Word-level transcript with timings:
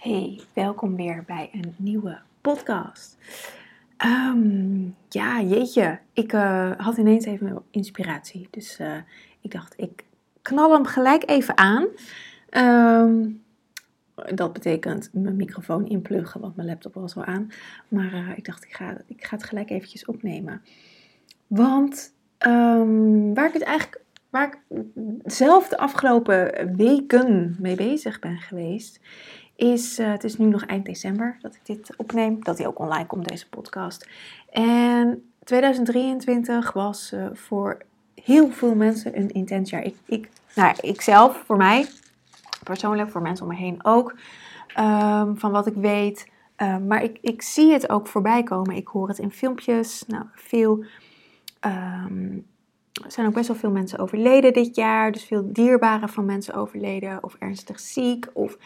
Hey, 0.00 0.40
welkom 0.54 0.96
weer 0.96 1.24
bij 1.26 1.50
een 1.52 1.74
nieuwe 1.76 2.18
podcast. 2.40 3.16
Ehm, 3.96 4.82
ja, 5.08 5.42
jeetje, 5.42 5.98
ik 6.12 6.32
uh, 6.32 6.70
had 6.76 6.96
ineens 6.96 7.24
even 7.24 7.62
inspiratie. 7.70 8.48
Dus 8.50 8.78
uh, 8.80 8.96
ik 9.40 9.50
dacht, 9.50 9.74
ik 9.76 10.04
knal 10.42 10.72
hem 10.72 10.84
gelijk 10.84 11.30
even 11.30 11.56
aan. 11.56 11.86
Um, 12.50 13.42
dat 14.34 14.52
betekent 14.52 15.10
mijn 15.12 15.36
microfoon 15.36 15.88
inpluggen, 15.88 16.40
want 16.40 16.56
mijn 16.56 16.68
laptop 16.68 16.94
was 16.94 17.16
al 17.16 17.24
aan. 17.24 17.50
Maar 17.88 18.12
uh, 18.12 18.28
ik 18.36 18.44
dacht, 18.44 18.64
ik 18.64 18.72
ga, 18.74 18.96
ik 19.06 19.24
ga 19.24 19.36
het 19.36 19.44
gelijk 19.44 19.70
eventjes 19.70 20.04
opnemen. 20.04 20.62
Want 21.46 22.14
um, 22.46 23.34
waar 23.34 23.46
ik 23.46 23.52
het 23.52 23.62
eigenlijk, 23.62 24.02
waar 24.30 24.46
ik 24.48 24.82
zelf 25.24 25.68
de 25.68 25.78
afgelopen 25.78 26.76
weken 26.76 27.56
mee 27.58 27.76
bezig 27.76 28.18
ben 28.18 28.38
geweest, 28.38 29.00
is, 29.60 29.98
uh, 29.98 30.10
het 30.10 30.24
is 30.24 30.38
nu 30.38 30.46
nog 30.46 30.64
eind 30.64 30.84
december 30.84 31.36
dat 31.40 31.54
ik 31.54 31.60
dit 31.66 31.96
opneem, 31.96 32.44
dat 32.44 32.58
hij 32.58 32.66
ook 32.66 32.78
online 32.78 33.06
komt, 33.06 33.28
deze 33.28 33.48
podcast. 33.48 34.08
En 34.50 35.30
2023 35.44 36.72
was 36.72 37.12
uh, 37.14 37.26
voor 37.32 37.82
heel 38.24 38.50
veel 38.50 38.74
mensen 38.74 39.18
een 39.18 39.30
intens 39.30 39.70
jaar. 39.70 39.82
Ik, 39.82 39.96
ik, 40.06 40.28
nou, 40.54 40.74
ik 40.80 41.00
zelf, 41.00 41.42
voor 41.46 41.56
mij, 41.56 41.86
persoonlijk, 42.62 43.10
voor 43.10 43.22
mensen 43.22 43.46
om 43.46 43.52
me 43.52 43.58
heen 43.58 43.84
ook, 43.84 44.14
um, 44.78 45.38
van 45.38 45.50
wat 45.50 45.66
ik 45.66 45.74
weet. 45.74 46.28
Um, 46.56 46.86
maar 46.86 47.02
ik, 47.02 47.18
ik 47.20 47.42
zie 47.42 47.72
het 47.72 47.90
ook 47.90 48.06
voorbij 48.06 48.42
komen. 48.42 48.76
Ik 48.76 48.88
hoor 48.88 49.08
het 49.08 49.18
in 49.18 49.30
filmpjes. 49.30 50.04
Nou, 50.06 50.24
veel. 50.34 50.84
Um, 51.60 52.46
er 53.04 53.12
zijn 53.12 53.26
ook 53.26 53.34
best 53.34 53.48
wel 53.48 53.56
veel 53.56 53.70
mensen 53.70 53.98
overleden 53.98 54.52
dit 54.52 54.76
jaar. 54.76 55.12
Dus 55.12 55.24
veel 55.24 55.52
dierbaren 55.52 56.08
van 56.08 56.24
mensen 56.24 56.54
overleden. 56.54 57.22
Of 57.22 57.34
ernstig 57.38 57.80
ziek. 57.80 58.26
Of 58.32 58.56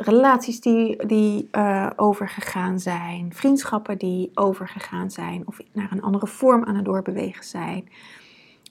relaties 0.00 0.60
die, 0.60 1.06
die 1.06 1.48
uh, 1.52 1.90
overgegaan 1.96 2.78
zijn, 2.78 3.32
vriendschappen 3.34 3.98
die 3.98 4.30
overgegaan 4.34 5.10
zijn 5.10 5.42
of 5.46 5.58
naar 5.72 5.92
een 5.92 6.02
andere 6.02 6.26
vorm 6.26 6.64
aan 6.64 6.76
het 6.76 6.84
doorbewegen 6.84 7.44
zijn. 7.44 7.88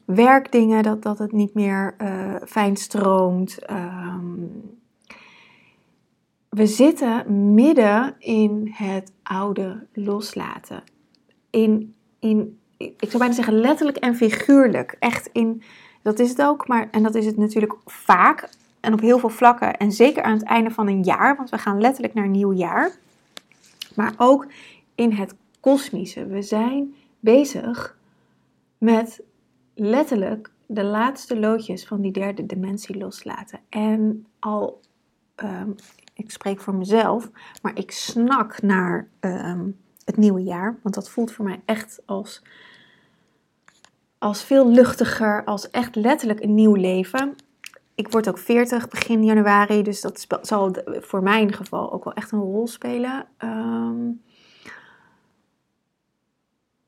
Werkdingen, 0.05 0.83
dat, 0.83 1.01
dat 1.01 1.17
het 1.17 1.31
niet 1.31 1.53
meer 1.53 1.95
uh, 2.01 2.35
fijn 2.45 2.77
stroomt. 2.77 3.71
Um, 3.71 4.77
we 6.49 6.65
zitten 6.65 7.53
midden 7.53 8.15
in 8.19 8.71
het 8.73 9.11
oude 9.23 9.87
loslaten. 9.93 10.83
In, 11.49 11.95
in, 12.19 12.59
ik 12.77 12.95
zou 12.99 13.17
bijna 13.17 13.33
zeggen 13.33 13.53
letterlijk 13.53 13.97
en 13.97 14.15
figuurlijk. 14.15 14.95
Echt 14.99 15.29
in, 15.31 15.63
dat 16.01 16.19
is 16.19 16.29
het 16.29 16.41
ook, 16.41 16.67
maar, 16.67 16.87
en 16.91 17.03
dat 17.03 17.15
is 17.15 17.25
het 17.25 17.37
natuurlijk 17.37 17.75
vaak 17.85 18.49
en 18.79 18.93
op 18.93 18.99
heel 18.99 19.19
veel 19.19 19.29
vlakken. 19.29 19.77
En 19.77 19.91
zeker 19.91 20.23
aan 20.23 20.33
het 20.33 20.43
einde 20.43 20.71
van 20.71 20.87
een 20.87 21.03
jaar, 21.03 21.35
want 21.35 21.49
we 21.49 21.57
gaan 21.57 21.81
letterlijk 21.81 22.13
naar 22.13 22.25
een 22.25 22.31
nieuw 22.31 22.53
jaar. 22.53 22.91
Maar 23.95 24.13
ook 24.17 24.47
in 24.95 25.11
het 25.11 25.35
kosmische. 25.59 26.25
We 26.25 26.41
zijn 26.41 26.95
bezig 27.19 27.97
met 28.77 29.21
letterlijk 29.73 30.51
de 30.65 30.83
laatste 30.83 31.39
loodjes 31.39 31.85
van 31.85 32.01
die 32.01 32.11
derde 32.11 32.45
dimensie 32.45 32.97
loslaten. 32.97 33.59
En 33.69 34.25
al, 34.39 34.81
um, 35.35 35.75
ik 36.13 36.31
spreek 36.31 36.61
voor 36.61 36.75
mezelf, 36.75 37.29
maar 37.61 37.77
ik 37.77 37.91
snak 37.91 38.61
naar 38.61 39.07
um, 39.19 39.77
het 40.05 40.17
nieuwe 40.17 40.43
jaar. 40.43 40.79
Want 40.81 40.95
dat 40.95 41.09
voelt 41.09 41.31
voor 41.31 41.45
mij 41.45 41.61
echt 41.65 42.01
als, 42.05 42.41
als 44.17 44.43
veel 44.43 44.69
luchtiger, 44.69 45.43
als 45.43 45.69
echt 45.69 45.95
letterlijk 45.95 46.43
een 46.43 46.53
nieuw 46.53 46.75
leven 46.75 47.35
ik 47.99 48.11
word 48.11 48.29
ook 48.29 48.37
40 48.37 48.87
begin 48.87 49.23
januari, 49.23 49.83
dus 49.83 50.01
dat 50.01 50.27
zal 50.41 50.75
voor 50.85 51.23
mijn 51.23 51.53
geval 51.53 51.91
ook 51.91 52.03
wel 52.03 52.13
echt 52.13 52.31
een 52.31 52.39
rol 52.39 52.67
spelen. 52.67 53.25
Um, 53.43 54.21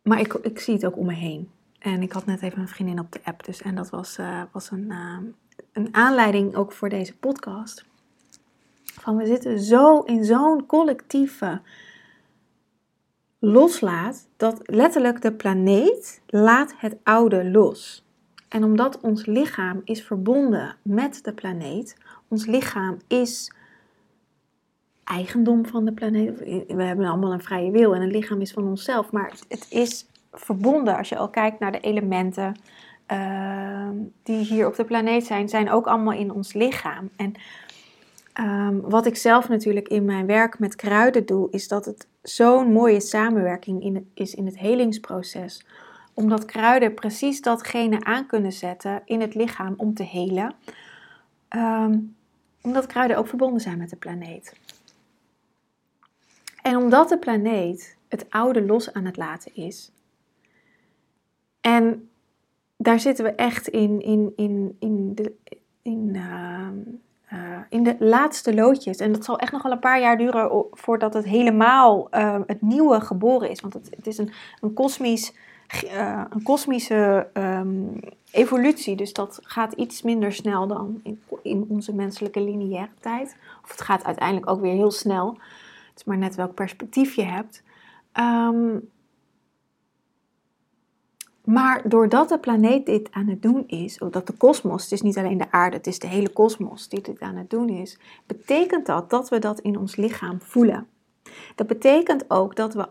maar 0.02 0.20
ik, 0.20 0.34
ik 0.34 0.60
zie 0.60 0.74
het 0.74 0.86
ook 0.86 0.98
om 0.98 1.06
me 1.06 1.14
heen. 1.14 1.52
En 1.80 2.02
ik 2.02 2.12
had 2.12 2.26
net 2.26 2.42
even 2.42 2.60
een 2.60 2.68
vriendin 2.68 3.00
op 3.00 3.12
de 3.12 3.20
app, 3.24 3.46
dus 3.46 3.62
en 3.62 3.76
dat 3.76 3.90
was, 3.90 4.18
uh, 4.18 4.42
was 4.52 4.72
een, 4.72 4.86
uh, 4.90 5.18
een 5.74 5.96
aanleiding 5.96 6.56
ook 6.56 6.72
voor 6.72 6.90
deze 6.90 7.18
podcast. 7.18 7.86
Van 8.84 9.18
we 9.18 9.26
zitten 9.26 9.60
zo 9.60 10.00
in 10.00 10.26
zo'n 10.26 10.66
collectieve 10.66 11.62
loslaat, 13.40 14.28
dat 14.38 14.62
letterlijk 14.64 15.22
de 15.22 15.34
planeet 15.34 16.22
laat 16.28 16.74
het 16.78 16.98
oude 17.04 17.50
los. 17.50 18.06
En 18.52 18.64
omdat 18.64 19.00
ons 19.00 19.26
lichaam 19.26 19.82
is 19.84 20.04
verbonden 20.04 20.76
met 20.82 21.20
de 21.24 21.34
planeet, 21.34 21.98
ons 22.28 22.46
lichaam 22.46 22.98
is 23.08 23.54
eigendom 25.04 25.66
van 25.66 25.86
de 25.86 25.92
planeet. 25.92 26.40
We 26.68 26.84
hebben 26.84 27.06
allemaal 27.06 27.34
een 27.34 27.42
vrije 27.42 27.72
wil 27.72 27.96
en 27.96 28.02
een 28.02 28.12
lichaam 28.12 28.42
is 28.42 28.52
van 28.52 28.68
onszelf, 28.68 29.12
maar 29.12 29.34
het 29.48 29.68
is 29.70 30.06
verbonden 30.32 30.98
als 30.98 31.10
je 31.10 31.18
al 31.18 31.30
kijkt 31.30 31.60
naar 31.60 31.72
de 31.72 31.80
elementen 31.80 32.56
uh, 33.12 33.90
die 34.24 34.46
hier 34.46 34.68
op 34.68 34.76
de 34.76 34.86
planeet 34.86 35.26
zijn, 35.26 35.50
zijn 35.50 35.72
ook 35.72 35.88
allemaal 35.88 36.14
in 36.14 36.32
ons 36.32 36.54
lichaam. 36.54 37.10
En 37.16 37.34
um, 38.40 38.82
wat 38.82 39.06
ik 39.06 39.16
zelf 39.16 39.50
natuurlijk 39.50 39.88
in 39.88 40.06
mijn 40.06 40.26
werk 40.26 40.60
met 40.60 40.76
kruiden 40.76 41.26
doe, 41.26 41.48
is 41.52 41.68
dat 41.68 41.86
het 41.86 42.08
zo'n 42.22 42.72
mooie 42.72 43.00
samenwerking 43.00 43.84
in 43.84 43.96
het, 43.96 44.06
is 44.14 44.36
in 44.36 44.46
het 44.46 44.58
helingsproces 44.58 45.66
omdat 46.14 46.46
kruiden 46.46 46.94
precies 46.94 47.42
datgene 47.42 48.04
aan 48.04 48.26
kunnen 48.26 48.54
zetten 48.54 49.02
in 49.06 49.22
het 49.22 49.36
lichaam 49.36 49.74
om 49.78 49.94
te 49.94 50.04
helen. 50.04 50.56
Um, 51.56 52.16
omdat 52.62 52.88
kruiden 52.88 53.18
ook 53.18 53.28
verbonden 53.28 53.62
zijn 53.62 53.78
met 53.78 53.90
de 53.90 53.96
planeet. 53.96 54.56
En 56.62 56.76
omdat 56.76 57.10
de 57.10 57.18
planeet 57.18 57.98
het 58.08 58.26
oude 58.30 58.66
los 58.66 58.94
aan 58.94 59.06
het 59.06 59.18
laten 59.18 59.56
is. 59.56 59.92
En 61.62 62.10
daar 62.78 63.00
zitten 63.00 63.26
we 63.26 63.32
echt 63.32 63.68
in, 63.68 64.02
in, 64.02 64.34
in, 64.36 64.76
in, 64.80 65.16
de, 65.16 65.34
in, 65.82 66.14
uh, 66.16 66.68
uh, 67.34 67.60
in 67.70 67.84
de 67.84 67.96
laatste 68.00 68.54
loodjes. 68.54 68.98
En 68.98 69.12
dat 69.12 69.26
zal 69.26 69.40
echt 69.40 69.52
nog 69.52 69.64
wel 69.64 69.72
een 69.72 69.80
paar 69.80 70.00
jaar 70.00 70.18
duren 70.18 70.66
voordat 70.72 71.14
het 71.14 71.26
helemaal 71.26 72.08
uh, 72.12 72.40
het 72.46 72.62
nieuwe 72.62 73.02
geboren 73.02 73.50
is. 73.50 73.62
Want 73.62 73.74
het, 73.74 73.90
het 73.96 74.08
is 74.08 74.18
een, 74.18 74.32
een 74.62 74.74
kosmisch 74.74 75.34
uh, 75.74 76.24
een 76.30 76.44
kosmische 76.44 77.28
um, 77.34 78.00
evolutie. 78.32 78.96
Dus 78.96 79.14
dat 79.14 79.40
gaat 79.42 79.74
iets 79.74 80.02
minder 80.02 80.34
snel 80.34 80.68
dan 80.68 81.02
in, 81.42 81.66
onze 81.68 81.94
menselijke 81.94 82.42
lineaire 82.42 82.92
tijd. 83.00 83.36
Of 83.64 83.72
het 83.72 83.82
gaat 83.82 84.04
uiteindelijk 84.04 84.50
ook 84.50 84.62
weer 84.62 84.74
heel 84.74 84.92
snel. 84.92 85.28
Het 85.90 86.00
is 86.00 86.04
maar 86.04 86.18
net 86.18 86.36
welk 86.36 86.54
perspectief 86.54 87.16
je 87.16 87.24
hebt. 87.24 87.64
Um, 88.20 88.90
maar 91.44 91.90
doordat 91.90 92.30
de 92.30 92.40
planeet 92.40 92.86
dit 92.86 93.12
aan 93.12 93.28
het 93.28 93.42
doen 93.42 93.68
is, 93.68 94.00
of 94.00 94.10
dat 94.10 94.28
de 94.28 94.34
kosmos, 94.34 94.84
het 94.84 94.92
is 94.92 95.02
niet 95.02 95.18
alleen 95.18 95.38
de 95.38 95.52
aarde, 95.52 95.78
het 95.78 95.88
is 95.88 96.00
de 96.00 96.08
hele 96.08 96.30
kosmos 96.30 96.90
die 96.90 97.02
dit 97.02 97.20
aan 97.20 97.36
het 97.36 97.50
doen 97.50 97.70
is, 97.70 98.00
betekent 98.26 98.86
dat 98.86 99.10
dat 99.10 99.30
we 99.30 99.40
dat 99.40 99.60
in 99.60 99.78
ons 99.78 99.96
lichaam 99.96 100.42
voelen. 100.42 100.88
Dat 101.56 101.68
betekent 101.68 102.30
ook 102.30 102.56
dat 102.56 102.74
we 102.74 102.88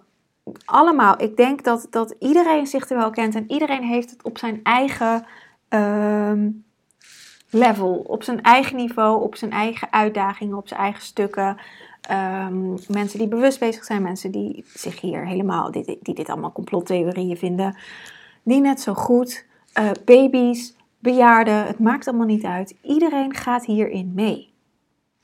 allemaal, 0.65 1.23
ik 1.23 1.37
denk 1.37 1.65
dat, 1.65 1.87
dat 1.91 2.15
iedereen 2.19 2.67
zich 2.67 2.91
er 2.91 2.97
wel 2.97 3.11
kent 3.11 3.35
en 3.35 3.51
iedereen 3.51 3.83
heeft 3.83 4.11
het 4.11 4.23
op 4.23 4.39
zijn 4.39 4.61
eigen 4.63 5.25
uh, 5.71 6.33
level, 7.51 8.05
op 8.07 8.23
zijn 8.23 8.43
eigen 8.43 8.77
niveau, 8.77 9.23
op 9.23 9.37
zijn 9.37 9.51
eigen 9.51 9.93
uitdagingen, 9.93 10.57
op 10.57 10.69
zijn 10.69 10.81
eigen 10.81 11.03
stukken. 11.03 11.57
Um, 12.11 12.75
mensen 12.89 13.19
die 13.19 13.29
bewust 13.29 13.59
bezig 13.59 13.85
zijn, 13.85 14.03
mensen 14.03 14.31
die 14.31 14.65
zich 14.75 15.01
hier 15.01 15.27
helemaal, 15.27 15.71
die, 15.71 15.99
die 16.03 16.15
dit 16.15 16.29
allemaal 16.29 16.53
complottheorieën 16.53 17.37
vinden, 17.37 17.77
die 18.43 18.61
net 18.61 18.81
zo 18.81 18.95
goed, 18.95 19.47
uh, 19.81 19.91
baby's, 20.05 20.77
bejaarden, 20.99 21.67
het 21.67 21.79
maakt 21.79 22.09
allemaal 22.09 22.27
niet 22.27 22.45
uit. 22.45 22.75
Iedereen 22.83 23.35
gaat 23.35 23.67
hierin 23.67 24.13
mee. 24.15 24.53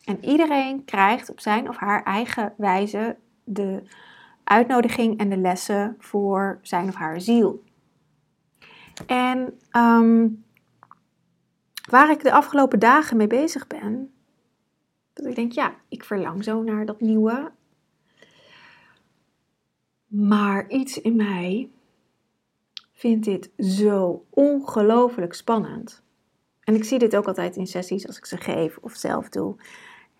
En 0.04 0.24
iedereen 0.24 0.84
krijgt 0.84 1.30
op 1.30 1.40
zijn 1.40 1.68
of 1.68 1.76
haar 1.76 2.02
eigen 2.02 2.52
wijze 2.56 3.16
de 3.44 3.82
uitnodiging 4.48 5.18
en 5.18 5.28
de 5.28 5.36
lessen 5.36 5.96
voor 5.98 6.58
zijn 6.62 6.88
of 6.88 6.94
haar 6.94 7.20
ziel. 7.20 7.64
En 9.06 9.58
um, 9.72 10.44
waar 11.90 12.10
ik 12.10 12.22
de 12.22 12.32
afgelopen 12.32 12.78
dagen 12.78 13.16
mee 13.16 13.26
bezig 13.26 13.66
ben, 13.66 14.12
dat 15.12 15.26
ik 15.26 15.34
denk, 15.34 15.52
ja, 15.52 15.74
ik 15.88 16.04
verlang 16.04 16.44
zo 16.44 16.62
naar 16.62 16.86
dat 16.86 17.00
nieuwe. 17.00 17.52
Maar 20.06 20.68
iets 20.68 21.00
in 21.00 21.16
mij 21.16 21.70
vindt 22.92 23.24
dit 23.24 23.50
zo 23.58 24.24
ongelooflijk 24.30 25.34
spannend. 25.34 26.02
En 26.60 26.74
ik 26.74 26.84
zie 26.84 26.98
dit 26.98 27.16
ook 27.16 27.26
altijd 27.26 27.56
in 27.56 27.66
sessies 27.66 28.06
als 28.06 28.16
ik 28.16 28.24
ze 28.24 28.36
geef 28.36 28.78
of 28.80 28.94
zelf 28.94 29.28
doe 29.28 29.56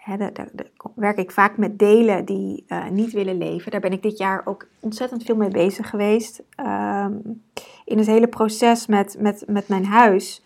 daar, 0.06 0.48
werk 0.94 1.18
ik 1.18 1.30
vaak 1.30 1.56
met 1.56 1.78
delen 1.78 2.24
die 2.24 2.64
uh, 2.68 2.88
niet 2.88 3.12
willen 3.12 3.38
leven. 3.38 3.70
Daar 3.70 3.80
ben 3.80 3.92
ik 3.92 4.02
dit 4.02 4.18
jaar 4.18 4.42
ook 4.44 4.66
ontzettend 4.80 5.22
veel 5.22 5.36
mee 5.36 5.48
bezig 5.48 5.90
geweest. 5.90 6.42
Um, 6.60 7.42
in 7.84 7.98
het 7.98 8.06
hele 8.06 8.28
proces 8.28 8.86
met, 8.86 9.16
met, 9.18 9.44
met 9.46 9.68
mijn 9.68 9.84
huis 9.84 10.42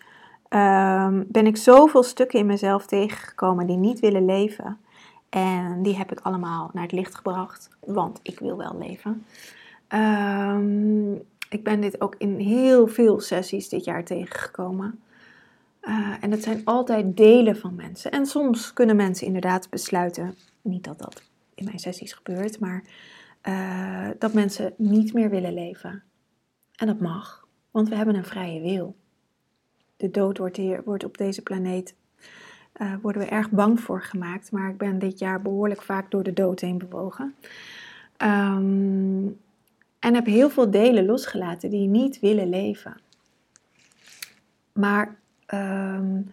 um, 0.49 1.25
ben 1.29 1.47
ik 1.47 1.57
zoveel 1.57 2.03
stukken 2.03 2.39
in 2.39 2.47
mezelf 2.47 2.87
tegengekomen 2.87 3.67
die 3.67 3.77
niet 3.77 4.01
willen 4.01 4.25
leven. 4.25 4.79
En 5.29 5.83
die 5.83 5.97
heb 5.97 6.13
ik 6.13 6.21
allemaal 6.21 6.71
naar 6.73 6.83
het 6.83 6.93
licht 6.93 7.15
gebracht, 7.15 7.69
want 7.81 8.21
ik 8.23 8.39
wil 8.39 8.57
wel 8.57 8.79
leven. 8.79 9.25
Ehm, 9.89 11.13
ik 11.49 11.65
ben 11.65 11.81
dit 11.81 12.01
ook 12.01 12.15
in 12.19 12.39
heel 12.39 12.87
veel 12.87 13.21
sessies 13.21 13.69
dit 13.69 13.85
jaar 13.85 14.05
tegengekomen. 14.05 15.01
Uh, 15.83 16.15
en 16.21 16.31
het 16.31 16.43
zijn 16.43 16.65
altijd 16.65 17.17
delen 17.17 17.57
van 17.57 17.75
mensen. 17.75 18.11
En 18.11 18.27
soms 18.27 18.73
kunnen 18.73 18.97
mensen 18.97 19.27
inderdaad 19.27 19.71
besluiten, 19.71 20.35
niet 20.63 20.85
dat 20.85 20.99
dat 20.99 21.23
in 21.55 21.65
mijn 21.65 21.79
sessies 21.79 22.13
gebeurt, 22.13 22.59
maar 22.59 22.85
uh, 23.49 24.09
dat 24.19 24.33
mensen 24.33 24.75
niet 24.77 25.13
meer 25.13 25.31
willen 25.31 25.55
leven. 25.55 26.03
En 26.75 26.87
dat 26.87 27.01
mag, 27.01 27.47
want 27.71 27.89
we 27.89 27.95
hebben 27.95 28.15
een 28.15 28.25
vrije 28.25 28.61
wil. 28.61 28.97
De 29.97 30.11
dood 30.11 30.39
wordt, 30.39 30.57
hier, 30.57 30.83
wordt 30.85 31.05
op 31.05 31.19
deze 31.19 31.43
planeet, 31.43 31.95
uh, 32.83 32.95
worden 33.03 33.23
we 33.23 33.29
erg 33.29 33.51
bang 33.51 33.81
voor 33.81 34.03
gemaakt, 34.03 34.53
maar 34.53 34.71
ik 34.71 34.77
ben 34.77 34.99
dit 34.99 35.19
jaar 35.19 35.43
behoorlijk 35.43 35.83
vaak 35.83 36.11
door 36.11 36.23
de 36.23 36.33
dood 36.33 36.61
heen 36.61 36.79
bewogen. 36.79 37.35
Um, 38.23 39.39
en 39.99 40.15
heb 40.15 40.27
heel 40.27 40.51
veel 40.51 40.71
delen 40.71 41.05
losgelaten 41.05 41.71
die 41.71 41.89
niet 41.89 42.21
willen 42.21 42.49
leven. 42.49 43.01
Maar 44.73 45.20
um, 45.55 46.33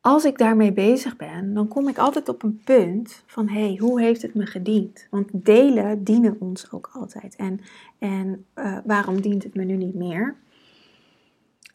als 0.00 0.24
ik 0.24 0.38
daarmee 0.38 0.72
bezig 0.72 1.16
ben, 1.16 1.54
dan 1.54 1.68
kom 1.68 1.88
ik 1.88 1.98
altijd 1.98 2.28
op 2.28 2.42
een 2.42 2.60
punt 2.64 3.22
van 3.26 3.48
hé, 3.48 3.66
hey, 3.66 3.76
hoe 3.80 4.00
heeft 4.00 4.22
het 4.22 4.34
me 4.34 4.46
gediend? 4.46 5.06
Want 5.10 5.28
delen 5.32 6.04
dienen 6.04 6.36
ons 6.38 6.72
ook 6.72 6.90
altijd. 6.92 7.36
En, 7.36 7.60
en 7.98 8.44
uh, 8.54 8.78
waarom 8.84 9.20
dient 9.20 9.42
het 9.42 9.54
me 9.54 9.64
nu 9.64 9.76
niet 9.76 9.94
meer? 9.94 10.36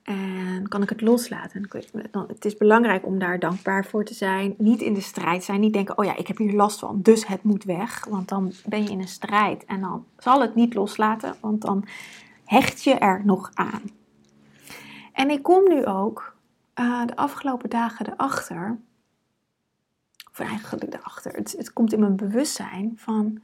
En 0.03 0.67
kan 0.67 0.81
ik 0.81 0.89
het 0.89 1.01
loslaten? 1.01 1.69
Het 2.27 2.45
is 2.45 2.57
belangrijk 2.57 3.05
om 3.05 3.19
daar 3.19 3.39
dankbaar 3.39 3.85
voor 3.85 4.05
te 4.05 4.13
zijn. 4.13 4.55
Niet 4.57 4.81
in 4.81 4.93
de 4.93 5.01
strijd 5.01 5.43
zijn. 5.43 5.59
Niet 5.59 5.73
denken, 5.73 5.97
oh 5.97 6.05
ja, 6.05 6.15
ik 6.15 6.27
heb 6.27 6.37
hier 6.37 6.53
last 6.53 6.79
van, 6.79 7.01
dus 7.01 7.27
het 7.27 7.43
moet 7.43 7.63
weg. 7.63 8.05
Want 8.09 8.27
dan 8.27 8.51
ben 8.65 8.83
je 8.83 8.89
in 8.89 8.99
een 8.99 9.07
strijd. 9.07 9.65
En 9.65 9.81
dan 9.81 10.05
zal 10.17 10.41
het 10.41 10.55
niet 10.55 10.73
loslaten, 10.73 11.35
want 11.41 11.61
dan 11.61 11.85
hecht 12.45 12.83
je 12.83 12.93
er 12.93 13.21
nog 13.25 13.51
aan. 13.53 13.81
En 15.15 15.29
ik 15.29 15.43
kom 15.43 15.67
nu 15.67 15.85
ook 15.85 16.35
uh, 16.79 17.05
de 17.05 17.15
afgelopen 17.15 17.69
dagen 17.69 18.11
erachter. 18.11 18.79
Of 20.31 20.39
eigenlijk 20.39 20.93
erachter. 20.93 21.33
Het, 21.33 21.51
het 21.57 21.73
komt 21.73 21.93
in 21.93 21.99
mijn 21.99 22.15
bewustzijn 22.15 22.93
van... 22.95 23.41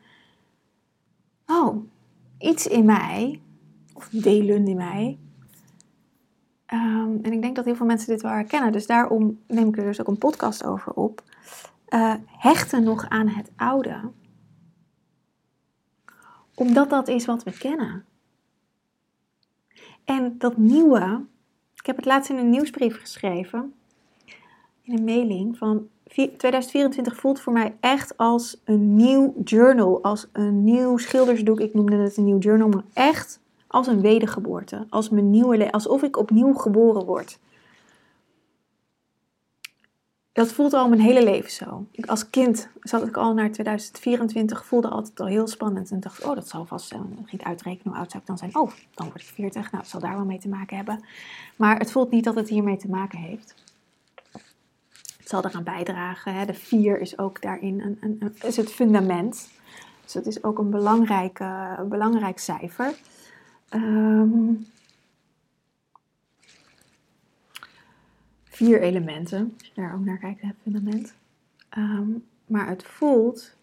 Oh, 1.46 1.86
iets 2.38 2.68
in 2.68 2.86
mij, 2.86 3.42
of 3.94 4.10
delen 4.10 4.68
in 4.68 4.78
mij 4.78 5.20
Um, 6.74 7.20
en 7.22 7.32
ik 7.32 7.42
denk 7.42 7.56
dat 7.56 7.66
heel 7.66 7.76
veel 7.76 7.86
mensen 7.86 8.08
dit 8.08 8.22
wel 8.22 8.32
herkennen. 8.32 8.72
Dus 8.72 8.86
daarom 8.86 9.40
neem 9.48 9.68
ik 9.68 9.78
er 9.78 9.84
dus 9.84 10.00
ook 10.00 10.08
een 10.08 10.18
podcast 10.18 10.64
over 10.64 10.94
op. 10.94 11.24
Uh, 11.90 12.14
hechten 12.26 12.84
nog 12.84 13.10
aan 13.10 13.28
het 13.28 13.52
oude. 13.56 14.12
Omdat 16.56 16.90
dat 16.90 17.08
is 17.08 17.26
wat 17.26 17.44
we 17.44 17.58
kennen. 17.58 18.06
En 20.04 20.38
dat 20.38 20.58
nieuwe, 20.58 21.26
ik 21.82 21.88
heb 21.88 21.96
het 21.96 22.06
laatst 22.06 22.30
in 22.30 22.38
een 22.38 22.50
nieuwsbrief 22.50 23.00
geschreven, 23.00 23.74
in 24.82 24.98
een 24.98 25.04
mailing 25.04 25.58
van 25.58 25.88
2024 26.38 27.16
voelt 27.16 27.40
voor 27.40 27.54
mij 27.54 27.76
echt 27.80 28.18
als 28.18 28.62
een 28.64 28.96
nieuw 28.96 29.34
journal, 29.44 30.04
als 30.04 30.28
een 30.32 30.64
nieuw 30.64 30.98
schildersdoek. 30.98 31.60
Ik 31.60 31.74
noemde 31.74 31.96
het 31.96 32.18
een 32.18 32.24
nieuw 32.24 32.38
journal, 32.38 32.68
maar 32.68 32.84
echt 32.94 33.40
als 33.68 33.88
een 33.88 34.02
wedergeboorte, 34.02 34.86
als 34.90 35.10
mijn 35.10 35.30
nieuwe 35.30 35.72
alsof 35.72 36.04
ik 36.04 36.18
opnieuw 36.18 36.54
geboren 36.54 37.06
word. 37.06 37.40
Dat 40.34 40.52
voelt 40.52 40.74
al 40.74 40.90
mijn 40.90 41.02
hele 41.02 41.24
leven 41.24 41.52
zo. 41.52 41.86
Ik, 41.92 42.06
als 42.06 42.30
kind 42.30 42.70
zat 42.82 43.08
ik 43.08 43.18
al 43.18 43.34
naar 43.34 43.52
2024, 43.52 44.66
voelde 44.66 44.88
altijd 44.88 45.20
al 45.20 45.28
heel 45.28 45.48
spannend. 45.48 45.92
En 45.92 46.00
dacht, 46.00 46.24
oh, 46.24 46.36
dat 46.36 46.48
zal 46.48 46.66
vast 46.66 46.88
zijn. 46.88 47.02
Dan 47.02 47.28
ging 47.28 47.42
ik 47.42 47.48
uitrekenen 47.48 47.88
hoe 47.88 48.02
oud 48.02 48.12
zou 48.12 48.22
ik 48.22 48.28
dan 48.28 48.38
zijn. 48.38 48.56
Oh, 48.56 48.72
dan 48.94 49.08
word 49.08 49.22
ik 49.22 49.28
40. 49.28 49.72
Nou, 49.72 49.84
het 49.84 49.92
zal 49.92 50.00
daar 50.00 50.16
wel 50.16 50.26
mee 50.26 50.40
te 50.40 50.50
maken 50.50 50.76
hebben. 50.76 51.04
Maar 51.56 51.78
het 51.78 51.92
voelt 51.92 52.12
niet 52.12 52.24
dat 52.24 52.36
het 52.36 52.50
hiermee 52.50 52.78
te 52.78 52.90
maken 52.90 53.20
heeft. 53.20 53.56
Het 55.18 55.30
zal 55.30 55.46
eraan 55.46 55.64
bijdragen. 55.64 56.34
Hè. 56.34 56.46
De 56.46 56.54
4 56.54 57.00
is 57.00 57.18
ook 57.18 57.42
daarin 57.42 57.82
een, 57.82 57.98
een, 58.02 58.16
een, 58.20 58.36
is 58.48 58.58
het 58.58 58.72
fundament. 58.72 59.50
Dus 60.04 60.14
het 60.14 60.26
is 60.26 60.44
ook 60.44 60.58
een 60.58 60.70
belangrijk, 60.70 61.40
uh, 61.40 61.82
belangrijk 61.82 62.40
cijfer. 62.40 62.94
Um, 63.70 64.66
vier 68.66 68.82
elementen, 68.82 69.54
als 69.58 69.68
je 69.68 69.82
daar 69.82 69.94
ook 69.94 70.06
naar 70.06 70.18
kijkt, 70.18 70.42
het 70.42 70.56
fundament. 70.62 71.14
Um, 71.78 72.24
maar 72.46 72.68
het 72.68 72.84
voelt 72.84 73.56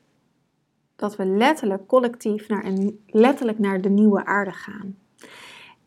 dat 0.96 1.16
we 1.16 1.24
letterlijk 1.24 1.86
collectief 1.86 2.48
naar, 2.48 2.64
een, 2.64 3.00
letterlijk 3.06 3.58
naar 3.58 3.80
de 3.80 3.88
nieuwe 3.88 4.24
aarde 4.24 4.52
gaan. 4.52 4.96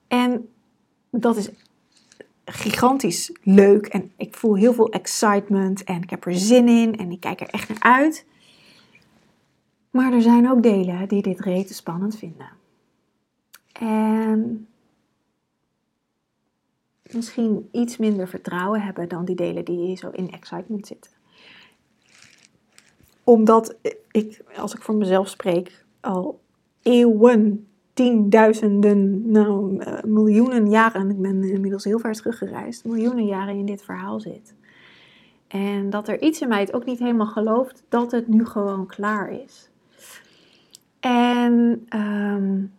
En 0.08 0.50
dat 1.10 1.38
is 1.38 1.50
gigantisch 2.46 3.32
leuk 3.44 3.86
en 3.86 4.12
ik 4.18 4.36
voel 4.36 4.56
heel 4.56 4.74
veel 4.74 4.92
excitement 4.92 5.84
en 5.84 6.02
ik 6.02 6.10
heb 6.10 6.26
er 6.26 6.36
zin 6.36 6.68
in 6.68 6.98
en 6.98 7.12
ik 7.12 7.20
kijk 7.20 7.42
er 7.42 7.50
echt 7.50 7.70
naar 7.70 7.82
uit. 7.82 8.26
Maar 9.90 10.14
er 10.14 10.22
zijn 10.22 10.50
ook 10.50 10.64
delen 10.64 11.08
die 11.08 11.22
dit 11.22 11.40
rete 11.40 11.74
spannend 11.74 12.18
vinden. 12.18 12.50
En 13.72 14.68
misschien 17.14 17.70
iets 17.72 17.98
minder 17.98 18.28
vertrouwen 18.28 18.82
hebben 18.82 19.10
dan 19.10 19.26
die 19.26 19.36
delen 19.36 19.66
die 19.66 19.98
zo 19.98 20.10
in 20.10 20.32
excitement 20.32 20.88
zitten. 20.88 21.12
Omdat 23.24 23.76
ik, 24.12 24.44
als 24.56 24.74
ik 24.74 24.82
voor 24.82 24.96
mezelf 24.96 25.30
spreek, 25.30 25.86
al 26.00 26.40
eeuwen, 26.82 27.68
tienduizenden, 27.94 29.32
nou 29.32 29.78
eh, 29.78 30.04
miljoenen 30.04 30.70
jaren, 30.70 31.10
ik 31.10 31.22
ben 31.22 31.44
inmiddels 31.44 31.84
heel 31.84 32.00
ver 32.00 32.14
teruggereisd, 32.14 32.86
miljoenen 32.86 33.26
jaren 33.26 33.56
in 33.56 33.66
dit 33.66 33.84
verhaal 33.84 34.20
zit. 34.20 34.56
En 35.48 35.90
dat 35.90 36.08
er 36.08 36.22
iets 36.22 36.42
in 36.42 36.48
mij 36.48 36.60
het 36.60 36.74
ook 36.74 36.86
niet 36.86 37.00
helemaal 37.00 37.28
gelooft 37.28 37.84
dat 37.90 38.12
het 38.12 38.28
nu 38.28 38.46
gewoon 38.46 38.86
klaar 38.86 39.32
is. 39.32 39.70
En 41.00 41.86
um, 41.96 42.72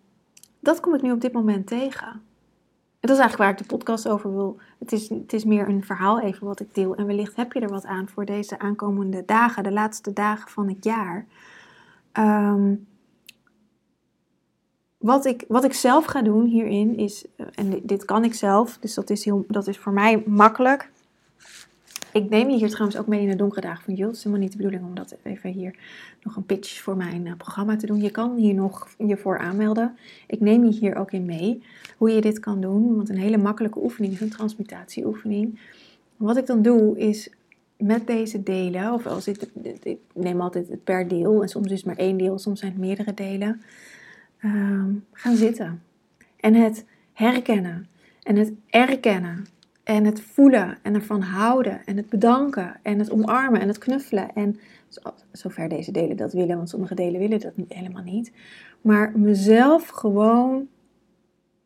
dat 0.61 0.81
kom 0.81 0.95
ik 0.95 1.03
nu 1.03 1.13
op 1.13 1.21
dit 1.21 1.33
moment 1.33 1.67
tegen. 1.67 2.23
Dat 3.03 3.11
is 3.11 3.19
eigenlijk 3.19 3.37
waar 3.37 3.61
ik 3.61 3.69
de 3.69 3.77
podcast 3.77 4.09
over 4.09 4.35
wil. 4.35 4.59
Het 4.79 4.93
is, 4.93 5.09
het 5.09 5.33
is 5.33 5.45
meer 5.45 5.69
een 5.69 5.85
verhaal 5.85 6.21
even 6.21 6.47
wat 6.47 6.61
ik 6.61 6.75
deel. 6.75 6.95
En 6.95 7.07
wellicht 7.07 7.37
heb 7.37 7.53
je 7.53 7.61
er 7.61 7.69
wat 7.69 7.87
aan 7.87 8.09
voor 8.09 8.25
deze 8.25 8.59
aankomende 8.59 9.23
dagen, 9.27 9.63
de 9.63 9.73
laatste 9.73 10.13
dagen 10.13 10.51
van 10.51 10.69
het 10.69 10.85
jaar. 10.85 11.27
Um, 12.13 12.87
wat, 14.99 15.25
ik, 15.25 15.45
wat 15.49 15.65
ik 15.65 15.73
zelf 15.73 16.05
ga 16.05 16.23
doen 16.23 16.45
hierin 16.45 16.97
is, 16.97 17.25
eh, 17.37 17.47
en 17.55 17.81
dit 17.83 18.05
kan 18.05 18.25
ik 18.25 18.35
zelf, 18.35 18.79
dus 18.79 18.95
dat 18.95 19.11
is, 19.11 19.25
heel, 19.25 19.45
dat 19.49 19.67
is 19.67 19.79
voor 19.79 19.93
mij 19.93 20.23
makkelijk. 20.27 20.91
Ik 22.13 22.29
neem 22.31 22.51
je 22.51 22.57
hier 22.57 22.71
trouwens 22.71 22.99
ook 22.99 23.07
mee 23.07 23.21
in 23.21 23.29
de 23.29 23.37
donkere 23.37 23.61
dagen 23.61 23.85
van 23.85 23.95
Jules. 23.95 24.09
Het 24.09 24.17
is 24.17 24.25
helemaal 24.25 24.45
niet 24.45 24.53
de 24.53 24.63
bedoeling 24.63 24.85
om 24.85 24.95
dat 24.95 25.17
even 25.23 25.51
hier 25.51 25.75
nog 26.23 26.37
een 26.37 26.47
pitch 26.47 26.81
voor 26.81 26.97
mijn 26.97 27.27
uh, 27.27 27.33
programma 27.37 27.77
te 27.77 27.87
doen. 27.87 28.01
Je 28.01 28.11
kan 28.11 28.37
hier 28.37 28.55
nog 28.55 28.89
je 28.99 29.17
voor 29.17 29.39
aanmelden. 29.39 29.97
Ik 30.27 30.41
neem 30.41 30.65
je 30.65 30.73
hier 30.73 30.97
ook 30.97 31.13
in 31.13 31.25
mee 31.25 31.63
hoe 31.97 32.11
je 32.11 32.21
dit 32.21 32.39
kan 32.39 32.61
doen. 32.61 32.97
Want 32.97 33.09
een 33.09 33.19
hele 33.19 33.37
makkelijke 33.37 33.83
oefening 33.83 34.13
is 34.13 34.21
een 34.21 34.31
transmutatieoefening. 34.31 35.61
Wat 36.17 36.37
ik 36.37 36.47
dan 36.47 36.63
doe 36.63 36.99
is 36.99 37.31
met 37.77 38.07
deze 38.07 38.43
delen, 38.43 38.93
of 38.93 39.07
als 39.07 39.29
ik, 39.29 39.43
ik 39.83 39.99
neem 40.15 40.41
altijd 40.41 40.69
het 40.69 40.85
per 40.85 41.09
deel 41.09 41.43
en 41.43 41.49
soms 41.49 41.71
is 41.71 41.77
het 41.77 41.87
maar 41.87 41.97
één 41.97 42.17
deel, 42.17 42.39
soms 42.39 42.61
zijn 42.61 42.73
het 42.73 42.81
meerdere 42.81 43.15
delen, 43.15 43.63
um, 44.45 45.05
gaan 45.13 45.37
zitten. 45.37 45.83
En 46.37 46.55
het 46.55 46.85
herkennen 47.13 47.87
en 48.23 48.37
het 48.37 48.53
erkennen 48.71 49.47
en 49.85 50.05
het 50.05 50.21
voelen 50.21 50.79
en 50.83 50.95
ervan 50.95 51.23
houden 51.23 51.85
en 51.85 51.97
het 51.97 52.09
bedanken 52.09 52.81
en 52.83 52.99
het 52.99 53.11
omarmen 53.11 53.61
en 53.61 53.69
het 53.69 53.79
knuffelen. 53.79 54.35
En 54.35 54.61
zover 55.33 55.69
deze 55.69 55.93
delen 55.93 56.17
dat 56.17 56.33
willen, 56.33 56.57
want 56.57 56.69
sommige 56.69 56.95
delen 56.95 57.21
willen 57.21 57.41
dat 57.41 57.53
helemaal 57.69 58.03
niet. 58.03 58.33
Maar 58.81 59.19
mezelf 59.19 59.89
gewoon 59.89 60.69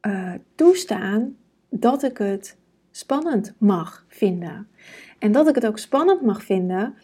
uh, 0.07 0.33
toestaan 0.55 1.37
dat 1.69 2.03
ik 2.03 2.19
het 2.19 2.57
spannend 2.91 3.55
mag 3.59 4.05
vinden. 4.09 4.69
En 5.19 5.33
dat 5.33 5.49
ik 5.49 5.55
het 5.55 5.67
ook 5.67 5.79
spannend 5.79 6.23
mag 6.23 6.43
vinden 6.45 6.95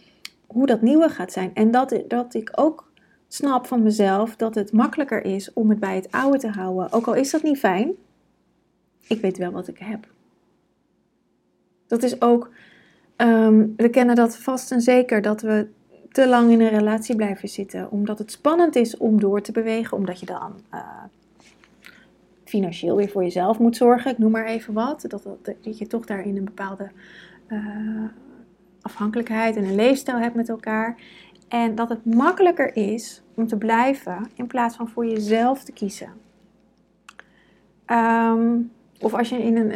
hoe 0.47 0.67
dat 0.67 0.83
nieuwe 0.83 1.09
gaat 1.09 1.33
zijn. 1.33 1.55
En 1.55 1.71
dat, 1.71 2.03
dat 2.09 2.35
ik 2.35 2.51
ook 2.55 2.93
snap 3.29 3.67
van 3.67 3.83
mezelf 3.83 4.37
dat 4.37 4.55
het 4.55 4.73
makkelijker 4.73 5.25
is 5.25 5.53
om 5.53 5.71
het 5.71 5.81
bij 5.81 5.95
het 5.95 6.11
oude 6.11 6.39
te 6.39 6.49
houden. 6.49 6.93
Ook 6.93 7.07
al 7.07 7.15
is 7.15 7.31
dat 7.31 7.43
niet 7.43 7.59
fijn, 7.59 7.93
ik 9.07 9.21
weet 9.21 9.39
wel 9.39 9.51
wat 9.51 9.69
ik 9.69 9.79
heb. 9.79 10.12
Dat 11.93 12.03
is 12.03 12.21
ook, 12.21 12.51
ehm, 13.17 13.67
we 13.77 13.89
kennen 13.89 14.15
dat 14.15 14.37
vast 14.37 14.73
en 14.73 14.81
zeker, 14.81 15.23
dat 15.23 15.41
we 15.41 15.69
te 16.11 16.29
lang 16.29 16.51
in 16.51 16.61
een 16.61 16.69
relatie 16.69 17.17
blijven 17.17 17.49
zitten. 17.49 17.91
Omdat 17.91 18.19
het 18.19 18.31
spannend 18.31 18.77
is 18.77 18.97
om 18.97 19.21
door 19.21 19.41
te 19.41 19.53
bewegen, 19.53 19.97
omdat 19.97 20.21
je 20.21 20.27
dan 20.27 20.53
uh, 20.75 20.81
financieel 22.45 22.97
weer 22.97 23.09
voor 23.09 23.23
jezelf 23.23 23.59
moet 23.59 23.77
zorgen. 23.77 24.11
Ik 24.11 24.19
noem 24.19 24.31
maar 24.31 24.47
even 24.47 24.75
wat. 24.75 25.05
Dat, 25.09 25.27
dat, 25.43 25.79
je 25.79 25.87
toch 25.87 26.07
daarin 26.07 26.37
een 26.37 26.45
bepaalde 26.45 26.91
uh, 27.49 28.05
afhankelijkheid 28.81 29.57
en 29.57 29.65
een 29.65 29.75
leefstijl 29.75 30.19
hebt 30.19 30.35
met 30.35 30.49
elkaar. 30.49 30.97
En 31.49 31.75
dat 31.75 31.89
het 31.89 32.05
makkelijker 32.05 32.77
is 32.77 33.23
om 33.35 33.47
te 33.47 33.57
blijven 33.57 34.31
in 34.35 34.47
plaats 34.47 34.77
van 34.77 34.89
voor 34.89 35.07
jezelf 35.07 35.65
te 35.65 35.73
kiezen. 35.73 36.13
Ehm, 37.85 38.59
of 39.03 39.15
als 39.15 39.29
je 39.29 39.43
in 39.43 39.57
een, 39.57 39.73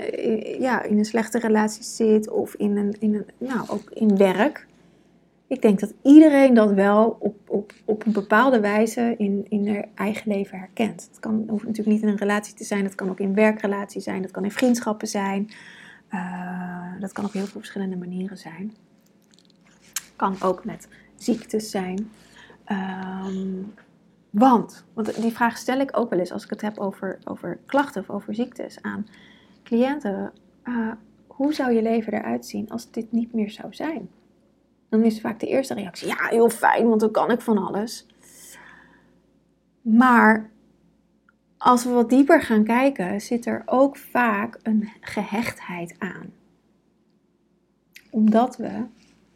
ja, 0.61 0.83
in 0.83 0.99
een 0.99 1.05
slechte 1.05 1.39
relatie 1.39 1.83
zit 1.83 2.31
of 2.31 2.55
in 2.55 2.77
een, 2.77 2.97
in 2.99 3.15
een, 3.15 3.27
nou, 3.39 3.69
ook 3.69 3.91
in 3.91 4.17
werk. 4.17 4.67
Ik 5.47 5.63
denk 5.63 5.81
dat 5.81 5.93
iedereen 6.03 6.55
dat 6.55 6.73
wel 6.73 7.17
op, 7.21 7.37
op, 7.47 7.73
op 7.85 8.07
een 8.07 8.13
bepaalde 8.13 8.61
wijze 8.61 9.15
in, 9.19 9.47
in 9.49 9.69
haar 9.69 9.85
eigen 9.95 10.33
leven 10.33 10.59
herkent. 10.59 11.09
Het 11.11 11.21
kan, 11.21 11.45
hoeft 11.49 11.65
natuurlijk 11.65 11.97
niet 11.97 12.03
in 12.03 12.09
een 12.09 12.17
relatie 12.17 12.55
te 12.55 12.65
zijn, 12.65 12.85
dat 12.85 12.95
kan 12.95 13.11
ook 13.11 13.21
in 13.21 13.35
werkrelatie 13.35 14.01
zijn, 14.01 14.23
dat 14.23 14.31
kan 14.31 14.45
in 14.45 14.51
vriendschappen 14.51 15.09
zijn. 15.09 15.51
Uh, 16.15 17.01
dat 17.01 17.13
kan 17.13 17.25
op 17.25 17.33
heel 17.33 17.47
veel 17.47 17.61
verschillende 17.61 17.97
manieren 17.97 18.39
zijn. 18.39 18.75
Kan 20.17 20.37
ook 20.43 20.65
met 20.65 20.89
ziektes 21.17 21.71
zijn. 21.71 22.11
Um, 23.27 23.75
want, 24.39 24.85
want 24.95 25.21
die 25.21 25.33
vraag 25.33 25.57
stel 25.57 25.81
ik 25.81 25.99
ook 25.99 26.11
wel 26.11 26.19
eens 26.19 26.33
als 26.33 26.45
ik 26.45 26.51
het 26.51 26.61
heb 26.61 26.79
over, 26.79 27.19
over 27.25 27.59
klachten 27.67 28.03
of 28.03 28.11
over 28.11 28.35
ziektes 28.35 28.83
aan 28.83 29.07
cliënten. 29.63 30.33
Uh, 30.65 30.93
hoe 31.27 31.55
zou 31.55 31.73
je 31.73 31.83
leven 31.83 32.13
eruit 32.13 32.47
zien 32.47 32.71
als 32.71 32.91
dit 32.91 33.13
niet 33.13 33.33
meer 33.33 33.51
zou 33.51 33.75
zijn? 33.75 34.11
Dan 34.89 35.03
is 35.03 35.21
vaak 35.21 35.41
de 35.41 35.47
eerste 35.47 35.75
reactie: 35.75 36.09
ja, 36.09 36.27
heel 36.29 36.51
fijn, 36.51 36.89
want 36.89 37.01
dan 37.01 37.11
kan 37.11 37.31
ik 37.31 37.41
van 37.41 37.59
alles. 37.59 38.07
Maar 39.81 40.51
als 41.57 41.85
we 41.85 41.91
wat 41.91 42.11
dieper 42.11 42.43
gaan 42.43 42.65
kijken, 42.65 43.21
zit 43.21 43.47
er 43.47 43.63
ook 43.67 43.97
vaak 43.97 44.59
een 44.63 44.89
gehechtheid 45.01 45.95
aan. 45.99 46.33
Omdat 48.11 48.57
we, 48.57 48.85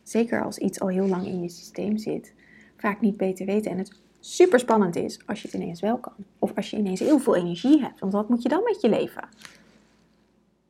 zeker 0.03 0.45
als 0.45 0.59
iets 0.59 0.81
al 0.81 0.89
heel 0.89 1.07
lang 1.07 1.27
in 1.27 1.43
je 1.43 1.49
systeem 1.49 1.97
zit, 1.99 2.35
vaak 2.77 3.01
niet 3.01 3.17
beter 3.17 3.47
weten 3.47 3.71
en 3.71 3.79
het 3.79 4.01
super 4.21 4.59
spannend 4.59 4.97
is 4.97 5.21
als 5.27 5.43
je 5.43 5.49
het 5.49 5.57
ineens 5.57 5.81
wel 5.81 5.99
kan. 5.99 6.13
Of 6.39 6.57
als 6.57 6.71
je 6.71 6.77
ineens 6.77 7.01
heel 7.01 7.19
veel 7.19 7.37
energie 7.37 7.81
hebt. 7.81 8.01
Want 8.01 8.13
wat 8.13 8.29
moet 8.29 8.43
je 8.43 8.49
dan 8.49 8.63
met 8.65 8.81
je 8.81 8.89
leven? 8.89 9.23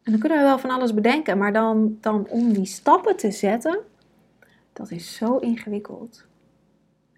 En 0.03 0.13
dan 0.13 0.19
kunnen 0.21 0.39
we 0.39 0.45
wel 0.45 0.59
van 0.59 0.71
alles 0.71 0.95
bedenken, 0.95 1.39
maar 1.39 1.53
dan, 1.53 1.99
dan 2.01 2.27
om 2.29 2.53
die 2.53 2.67
stappen 2.67 3.17
te 3.17 3.31
zetten, 3.31 3.79
dat 4.73 4.91
is 4.91 5.15
zo 5.15 5.37
ingewikkeld. 5.37 6.27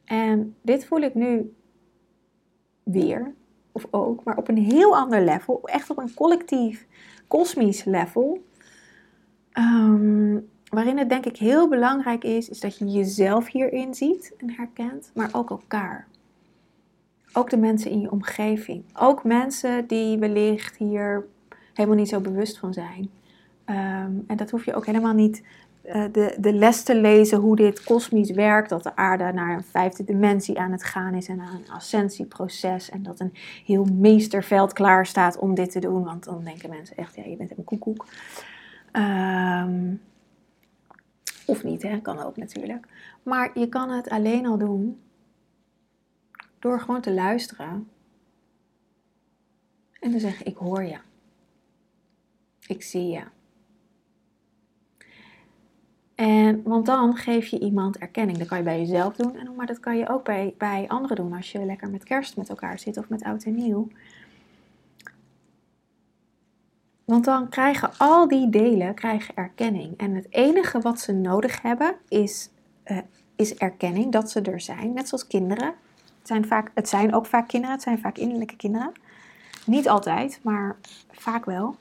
En 0.04 0.56
dit 0.62 0.84
voel 0.84 1.00
ik 1.00 1.14
nu 1.14 1.54
weer, 2.82 3.34
of 3.72 3.86
ook, 3.90 4.24
maar 4.24 4.36
op 4.36 4.48
een 4.48 4.58
heel 4.58 4.96
ander 4.96 5.24
level, 5.24 5.60
echt 5.64 5.90
op 5.90 5.98
een 5.98 6.14
collectief, 6.14 6.86
kosmisch 7.28 7.84
level. 7.84 8.44
Ehm, 9.52 10.38
waarin 10.68 10.98
het 10.98 11.08
denk 11.08 11.26
ik 11.26 11.36
heel 11.36 11.68
belangrijk 11.68 12.24
is, 12.24 12.48
is 12.48 12.60
dat 12.60 12.78
je 12.78 12.84
jezelf 12.84 13.48
hierin 13.48 13.94
ziet 13.94 14.34
en 14.36 14.50
herkent, 14.50 15.10
maar 15.14 15.30
ook 15.32 15.50
elkaar. 15.50 16.08
Ook 17.32 17.50
de 17.50 17.56
mensen 17.56 17.90
in 17.90 18.00
je 18.00 18.10
omgeving. 18.10 18.84
Ook 18.94 19.24
mensen 19.24 19.86
die 19.86 20.18
wellicht 20.18 20.76
hier 20.76 21.24
helemaal 21.74 21.98
niet 21.98 22.08
zo 22.08 22.20
bewust 22.20 22.58
van 22.58 22.72
zijn. 22.72 23.10
Ehm, 23.64 24.12
en 24.26 24.36
dat 24.36 24.50
hoef 24.50 24.64
je 24.64 24.74
ook 24.74 24.86
helemaal 24.86 25.14
niet 25.14 25.42
uh, 25.86 26.04
de, 26.12 26.36
de 26.38 26.52
les 26.52 26.82
te 26.82 26.96
lezen 26.96 27.38
hoe 27.38 27.56
dit 27.56 27.84
kosmisch 27.84 28.30
werkt. 28.30 28.68
Dat 28.68 28.82
de 28.82 28.96
aarde 28.96 29.32
naar 29.32 29.54
een 29.54 29.64
vijfde 29.64 30.04
dimensie 30.04 30.58
aan 30.58 30.72
het 30.72 30.84
gaan 30.84 31.14
is 31.14 31.28
en 31.28 31.40
aan 31.40 31.54
een 31.54 31.72
ascensieproces. 31.72 32.90
En 32.90 33.02
dat 33.02 33.20
een 33.20 33.34
heel 33.64 33.84
meesterveld 33.84 34.72
klaar 34.72 35.06
staat 35.06 35.38
om 35.38 35.54
dit 35.54 35.70
te 35.70 35.78
doen. 35.78 36.04
Want 36.04 36.24
dan 36.24 36.44
denken 36.44 36.70
mensen 36.70 36.96
echt, 36.96 37.14
ja, 37.16 37.24
je 37.24 37.36
bent 37.36 37.58
een 37.58 37.64
koekoek. 37.64 38.06
Um, 38.92 40.00
of 41.46 41.64
niet, 41.64 41.82
hè? 41.82 42.00
kan 42.00 42.22
ook 42.22 42.36
natuurlijk. 42.36 42.86
Maar 43.22 43.58
je 43.58 43.68
kan 43.68 43.90
het 43.90 44.08
alleen 44.08 44.46
al 44.46 44.58
doen 44.58 45.00
door 46.62 46.80
gewoon 46.80 47.00
te 47.00 47.12
luisteren 47.12 47.88
en 50.00 50.10
te 50.10 50.18
zeggen: 50.18 50.46
Ik 50.46 50.56
hoor 50.56 50.82
je. 50.82 50.98
Ik 52.66 52.82
zie 52.82 53.06
je. 53.06 53.22
En, 56.14 56.62
want 56.62 56.86
dan 56.86 57.16
geef 57.16 57.46
je 57.46 57.58
iemand 57.58 57.98
erkenning. 57.98 58.38
Dat 58.38 58.48
kan 58.48 58.58
je 58.58 58.64
bij 58.64 58.78
jezelf 58.78 59.16
doen, 59.16 59.54
maar 59.56 59.66
dat 59.66 59.80
kan 59.80 59.96
je 59.96 60.08
ook 60.08 60.24
bij, 60.24 60.54
bij 60.58 60.84
anderen 60.88 61.16
doen 61.16 61.32
als 61.32 61.52
je 61.52 61.64
lekker 61.64 61.90
met 61.90 62.04
kerst 62.04 62.36
met 62.36 62.48
elkaar 62.48 62.78
zit 62.78 62.96
of 62.96 63.08
met 63.08 63.22
oud 63.22 63.44
en 63.44 63.54
nieuw. 63.54 63.88
Want 67.04 67.24
dan 67.24 67.48
krijgen 67.48 67.90
al 67.98 68.28
die 68.28 68.50
delen 68.50 68.94
krijgen 68.94 69.34
erkenning. 69.34 69.96
En 69.96 70.14
het 70.14 70.26
enige 70.30 70.80
wat 70.80 71.00
ze 71.00 71.12
nodig 71.12 71.62
hebben 71.62 71.96
is, 72.08 72.50
uh, 72.84 72.98
is 73.36 73.54
erkenning 73.54 74.12
dat 74.12 74.30
ze 74.30 74.40
er 74.40 74.60
zijn. 74.60 74.92
Net 74.92 75.08
zoals 75.08 75.26
kinderen. 75.26 75.74
Het 76.22 76.30
zijn, 76.30 76.46
vaak, 76.46 76.70
het 76.74 76.88
zijn 76.88 77.14
ook 77.14 77.26
vaak 77.26 77.48
kinderen, 77.48 77.74
het 77.74 77.84
zijn 77.84 77.98
vaak 77.98 78.18
innerlijke 78.18 78.56
kinderen. 78.56 78.92
Niet 79.66 79.88
altijd, 79.88 80.40
maar 80.42 80.76
vaak 81.10 81.44
wel. 81.44 81.76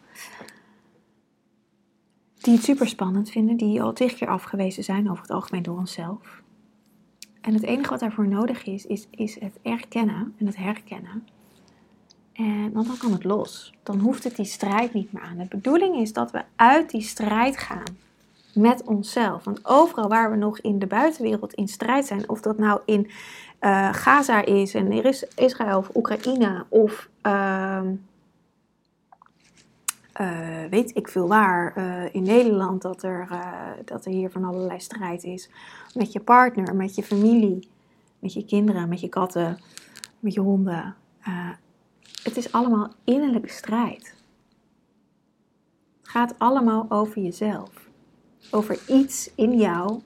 Die 2.38 2.54
het 2.54 2.64
super 2.64 2.88
spannend 2.88 3.30
vinden, 3.30 3.58
die 3.58 3.82
al 3.82 3.94
tig 3.94 4.14
keer 4.14 4.28
afgewezen 4.28 4.84
zijn 4.84 5.10
over 5.10 5.22
het 5.22 5.32
algemeen 5.32 5.64
door 5.64 5.78
onszelf. 5.78 6.42
En 7.42 7.54
het 7.54 7.64
enige 7.64 7.90
wat 7.90 8.00
daarvoor 8.00 8.28
nodig 8.28 8.64
is, 8.64 8.86
is, 8.86 9.08
is 9.12 9.40
het 9.40 9.60
erkennen 9.62 10.36
en 10.38 10.46
het 10.46 10.58
herkennen. 10.58 11.28
En, 12.34 12.72
want 12.72 12.88
dan 12.88 12.98
kan 12.98 13.12
het 13.12 13.24
los. 13.24 13.74
Dan 13.84 14.00
hoeft 14.00 14.24
het 14.24 14.36
die 14.36 14.46
strijd 14.46 14.94
niet 14.94 15.14
meer 15.14 15.22
aan. 15.22 15.38
De 15.38 15.46
bedoeling 15.50 15.96
is 15.96 16.14
dat 16.14 16.32
we 16.32 16.44
uit 16.56 16.90
die 16.90 17.02
strijd 17.02 17.58
gaan 17.58 17.98
met 18.54 18.84
onszelf. 18.84 19.44
Want 19.44 19.66
overal 19.66 20.10
waar 20.10 20.32
we 20.32 20.38
nog 20.38 20.60
in 20.60 20.80
de 20.80 20.88
buitenwereld 20.88 21.54
in 21.54 21.68
strijd 21.68 22.06
zijn, 22.06 22.30
of 22.30 22.42
dat 22.42 22.58
nou 22.58 22.82
in 22.86 23.10
uh, 23.62 23.94
Gaza 23.94 24.46
is 24.46 24.74
en 24.74 24.92
er 24.92 25.06
is 25.06 25.24
Israël 25.36 25.78
of 25.78 25.96
Oekraïne 25.96 26.66
of 26.70 27.10
uh, 27.24 27.82
uh, 30.22 30.66
weet 30.70 30.96
ik 30.96 31.08
veel 31.08 31.28
waar, 31.28 31.78
uh, 31.78 32.16
in 32.16 32.24
Nederland 32.24 32.82
dat 32.82 33.04
er, 33.04 33.28
dat 33.86 34.06
er 34.06 34.12
hier 34.12 34.30
van 34.30 34.44
allerlei 34.44 34.80
strijd 34.80 35.24
is. 35.24 35.50
Met 35.94 36.12
je 36.12 36.20
partner, 36.20 36.76
met 36.76 36.96
je 36.96 37.04
familie, 37.04 37.70
met 38.20 38.34
je 38.34 38.46
kinderen, 38.46 38.90
met 38.90 39.00
je 39.00 39.10
katten, 39.10 39.60
met 40.20 40.34
je 40.34 40.40
honden. 40.40 40.96
het 42.24 42.38
is 42.38 42.52
allemaal 42.52 42.94
innerlijke 43.04 43.50
strijd. 43.50 44.16
Het 46.02 46.10
gaat 46.10 46.34
allemaal 46.38 46.86
over 46.90 47.22
jezelf. 47.22 47.90
Over 48.52 48.80
iets 48.88 49.32
in 49.36 49.58
jou 49.58 50.02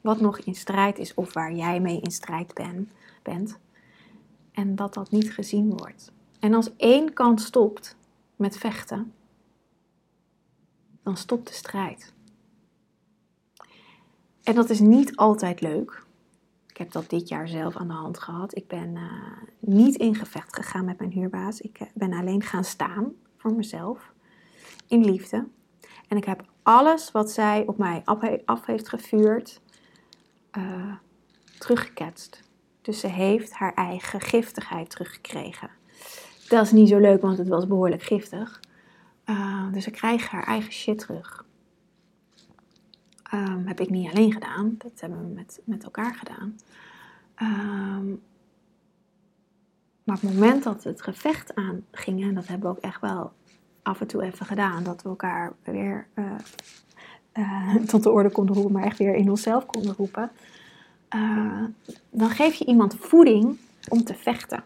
wat 0.00 0.20
nog 0.20 0.38
in 0.38 0.54
strijd 0.54 0.98
is 0.98 1.14
of 1.14 1.32
waar 1.32 1.52
jij 1.52 1.80
mee 1.80 2.00
in 2.00 2.10
strijd 2.10 2.54
ben, 2.54 2.90
bent. 3.28 3.58
En 4.52 4.74
dat 4.74 4.94
dat 4.94 5.10
niet 5.10 5.32
gezien 5.32 5.76
wordt. 5.76 6.12
En 6.40 6.54
als 6.54 6.76
één 6.76 7.12
kant 7.12 7.40
stopt 7.40 7.96
met 8.36 8.56
vechten, 8.56 9.12
dan 11.02 11.16
stopt 11.16 11.46
de 11.46 11.54
strijd. 11.54 12.12
En 14.42 14.54
dat 14.54 14.70
is 14.70 14.80
niet 14.80 15.16
altijd 15.16 15.60
leuk. 15.60 16.06
Ik 16.66 16.76
heb 16.76 16.92
dat 16.92 17.10
dit 17.10 17.28
jaar 17.28 17.48
zelf 17.48 17.76
aan 17.76 17.88
de 17.88 17.94
hand 17.94 18.18
gehad. 18.18 18.56
Ik 18.56 18.66
ben 18.66 18.94
uh, 18.94 19.12
niet 19.58 19.96
in 19.96 20.14
gevecht 20.14 20.56
gegaan 20.56 20.84
met 20.84 20.98
mijn 20.98 21.10
huurbaas. 21.10 21.60
Ik 21.60 21.80
eh, 21.80 21.86
ben 21.94 22.12
alleen 22.12 22.42
gaan 22.42 22.64
staan 22.64 23.12
voor 23.36 23.52
mezelf. 23.52 24.12
In 24.86 25.04
liefde. 25.04 25.46
En 26.08 26.16
ik 26.16 26.24
heb 26.24 26.44
alles 26.62 27.12
wat 27.12 27.30
zij 27.30 27.66
op 27.66 27.78
mij 27.78 28.02
af 28.44 28.66
heeft 28.66 28.88
gevuurd, 28.88 29.60
uh, 30.58 30.94
teruggeketst. 31.58 32.47
Dus 32.88 33.00
ze 33.00 33.06
heeft 33.06 33.52
haar 33.52 33.74
eigen 33.74 34.20
giftigheid 34.20 34.90
teruggekregen. 34.90 35.70
Dat 36.48 36.64
is 36.64 36.72
niet 36.72 36.88
zo 36.88 36.98
leuk, 36.98 37.20
want 37.20 37.38
het 37.38 37.48
was 37.48 37.66
behoorlijk 37.66 38.02
giftig. 38.02 38.60
Uh, 39.26 39.72
dus 39.72 39.84
ze 39.84 39.90
krijgt 39.90 40.28
haar 40.28 40.46
eigen 40.46 40.72
shit 40.72 40.98
terug. 40.98 41.44
Um, 43.34 43.66
heb 43.66 43.80
ik 43.80 43.90
niet 43.90 44.10
alleen 44.10 44.32
gedaan, 44.32 44.74
dat 44.78 45.00
hebben 45.00 45.18
we 45.18 45.34
met, 45.34 45.60
met 45.64 45.84
elkaar 45.84 46.14
gedaan. 46.14 46.58
Um, 47.42 48.22
maar 50.04 50.16
op 50.16 50.22
het 50.22 50.34
moment 50.34 50.62
dat 50.62 50.84
het 50.84 51.02
gevecht 51.02 51.54
aanging, 51.54 52.22
en 52.22 52.34
dat 52.34 52.46
hebben 52.46 52.70
we 52.70 52.76
ook 52.76 52.82
echt 52.82 53.00
wel 53.00 53.32
af 53.82 54.00
en 54.00 54.06
toe 54.06 54.22
even 54.22 54.46
gedaan, 54.46 54.84
dat 54.84 55.02
we 55.02 55.08
elkaar 55.08 55.52
weer 55.62 56.06
uh, 56.14 56.24
uh, 57.34 57.74
tot 57.92 58.02
de 58.02 58.10
orde 58.10 58.30
konden 58.30 58.54
roepen, 58.54 58.72
maar 58.72 58.84
echt 58.84 58.98
weer 58.98 59.14
in 59.14 59.30
onszelf 59.30 59.66
konden 59.66 59.94
roepen, 59.96 60.30
uh, 61.14 61.64
dan 62.10 62.30
geef 62.30 62.54
je 62.54 62.64
iemand 62.64 62.96
voeding 63.00 63.58
om 63.88 64.04
te 64.04 64.14
vechten. 64.14 64.64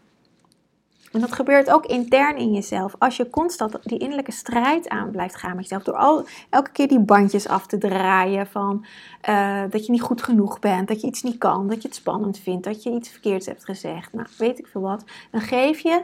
En 1.13 1.21
dat 1.21 1.33
gebeurt 1.33 1.71
ook 1.71 1.87
intern 1.87 2.37
in 2.37 2.53
jezelf. 2.53 2.95
Als 2.99 3.17
je 3.17 3.31
constant 3.31 3.79
die 3.83 3.99
innerlijke 3.99 4.33
strijd 4.33 4.89
aan 4.89 5.11
blijft 5.11 5.37
gaan 5.37 5.57
met 5.57 5.63
jezelf. 5.63 5.83
Door 5.83 5.97
al, 5.97 6.27
elke 6.51 6.71
keer 6.71 6.89
die 6.89 7.01
bandjes 7.01 7.49
af 7.49 7.67
te 7.67 7.79
draaien 7.79 8.47
van 8.47 8.85
uh, 9.29 9.63
dat 9.71 9.87
je 9.87 9.93
niet 9.93 10.03
goed 10.03 10.23
genoeg 10.23 10.59
bent. 10.59 10.89
Dat 10.89 11.01
je 11.01 11.07
iets 11.07 11.23
niet 11.23 11.39
kan. 11.39 11.69
Dat 11.69 11.83
je 11.83 11.89
het 11.89 11.97
spannend 11.97 12.39
vindt. 12.39 12.65
Dat 12.65 12.83
je 12.83 12.91
iets 12.91 13.09
verkeerds 13.09 13.47
hebt 13.47 13.65
gezegd. 13.65 14.13
Nou, 14.13 14.27
weet 14.39 14.59
ik 14.59 14.67
veel 14.67 14.81
wat. 14.81 15.05
Dan 15.31 15.41
geef 15.41 15.81
je 15.81 16.03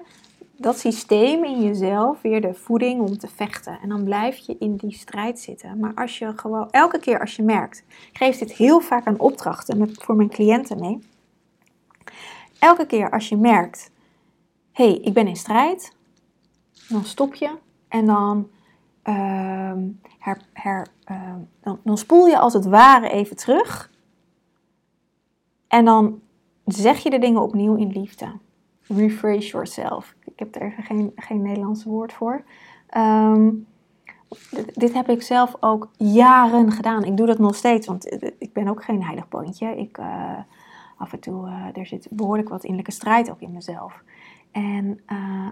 dat 0.61 0.79
systeem 0.79 1.45
in 1.45 1.63
jezelf 1.63 2.23
weer 2.23 2.41
de 2.41 2.55
voeding 2.55 3.01
om 3.01 3.19
te 3.19 3.29
vechten. 3.29 3.79
En 3.83 3.89
dan 3.89 4.05
blijf 4.05 4.37
je 4.37 4.57
in 4.59 4.77
die 4.77 4.93
strijd 4.93 5.41
zitten. 5.41 5.79
Maar 5.79 5.95
als 5.95 6.19
je 6.19 6.33
gewoon, 6.37 6.71
elke 6.71 6.99
keer 6.99 7.21
als 7.21 7.37
je 7.37 7.43
merkt, 7.43 7.85
ik 7.89 8.17
geef 8.17 8.39
dit 8.39 8.53
heel 8.53 8.81
vaak 8.81 9.07
aan 9.07 9.19
opdrachten 9.19 9.79
met, 9.79 10.03
voor 10.03 10.17
mijn 10.17 10.29
cliënten 10.29 10.81
mee. 10.81 10.99
Elke 12.59 12.87
keer 12.87 13.11
als 13.11 13.29
je 13.29 13.37
merkt, 13.37 13.91
hé, 14.73 14.85
hey, 14.85 14.95
ik 14.95 15.13
ben 15.13 15.27
in 15.27 15.37
strijd, 15.37 15.93
dan 16.89 17.05
stop 17.05 17.35
je 17.35 17.51
en 17.89 18.07
dan, 18.07 18.49
uh, 19.05 19.73
her, 20.19 20.41
her, 20.53 20.87
uh, 21.11 21.35
dan, 21.61 21.81
dan 21.85 21.99
spoel 21.99 22.27
je 22.27 22.39
als 22.39 22.53
het 22.53 22.67
ware 22.67 23.09
even 23.09 23.37
terug. 23.37 23.91
En 25.69 25.85
dan 25.85 26.21
zeg 26.65 27.03
je 27.03 27.11
de 27.11 27.19
dingen 27.19 27.43
opnieuw 27.43 27.77
in 27.77 27.91
liefde. 27.93 28.33
Rephrase 28.83 29.49
yourself. 29.49 30.17
Ik 30.39 30.45
heb 30.53 30.55
er 30.55 30.63
even 30.63 30.83
geen, 30.83 31.13
geen 31.17 31.43
Nederlands 31.43 31.85
woord 31.85 32.13
voor. 32.13 32.43
Um, 32.97 33.67
dit, 34.73 34.95
heb 34.95 35.09
ik 35.09 35.23
zelf 35.23 35.57
ook 35.61 35.91
jaren 35.97 36.73
gedaan. 36.73 37.05
Ik 37.05 37.17
doe 37.17 37.27
dat 37.27 37.39
nog 37.39 37.55
steeds, 37.55 37.87
want 37.87 38.13
ik 38.39 38.53
ben 38.53 38.69
ook 38.69 38.85
geen 38.85 39.05
heilig 39.05 39.29
boontje. 39.29 39.77
Ik, 39.77 39.99
uh, 39.99 40.39
af 40.97 41.13
en 41.13 41.21
toe, 41.21 41.47
uh, 41.47 41.77
er 41.77 41.87
zit 41.87 42.07
behoorlijk 42.11 42.49
wat 42.49 42.63
innerlijke 42.63 42.93
strijd 42.93 43.31
ook 43.31 43.41
in 43.41 43.53
mezelf. 43.53 44.03
En 44.51 45.01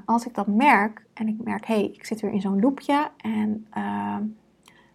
als 0.04 0.26
ik 0.26 0.34
dat 0.34 0.46
merk, 0.46 1.06
en 1.14 1.28
ik 1.28 1.42
merk, 1.44 1.66
hé, 1.66 1.74
hey, 1.74 1.84
ik 1.84 2.04
zit 2.04 2.20
weer 2.20 2.32
in 2.32 2.40
zo'n 2.40 2.60
loopje, 2.60 3.10
en 3.16 3.66
uh, 3.76 4.16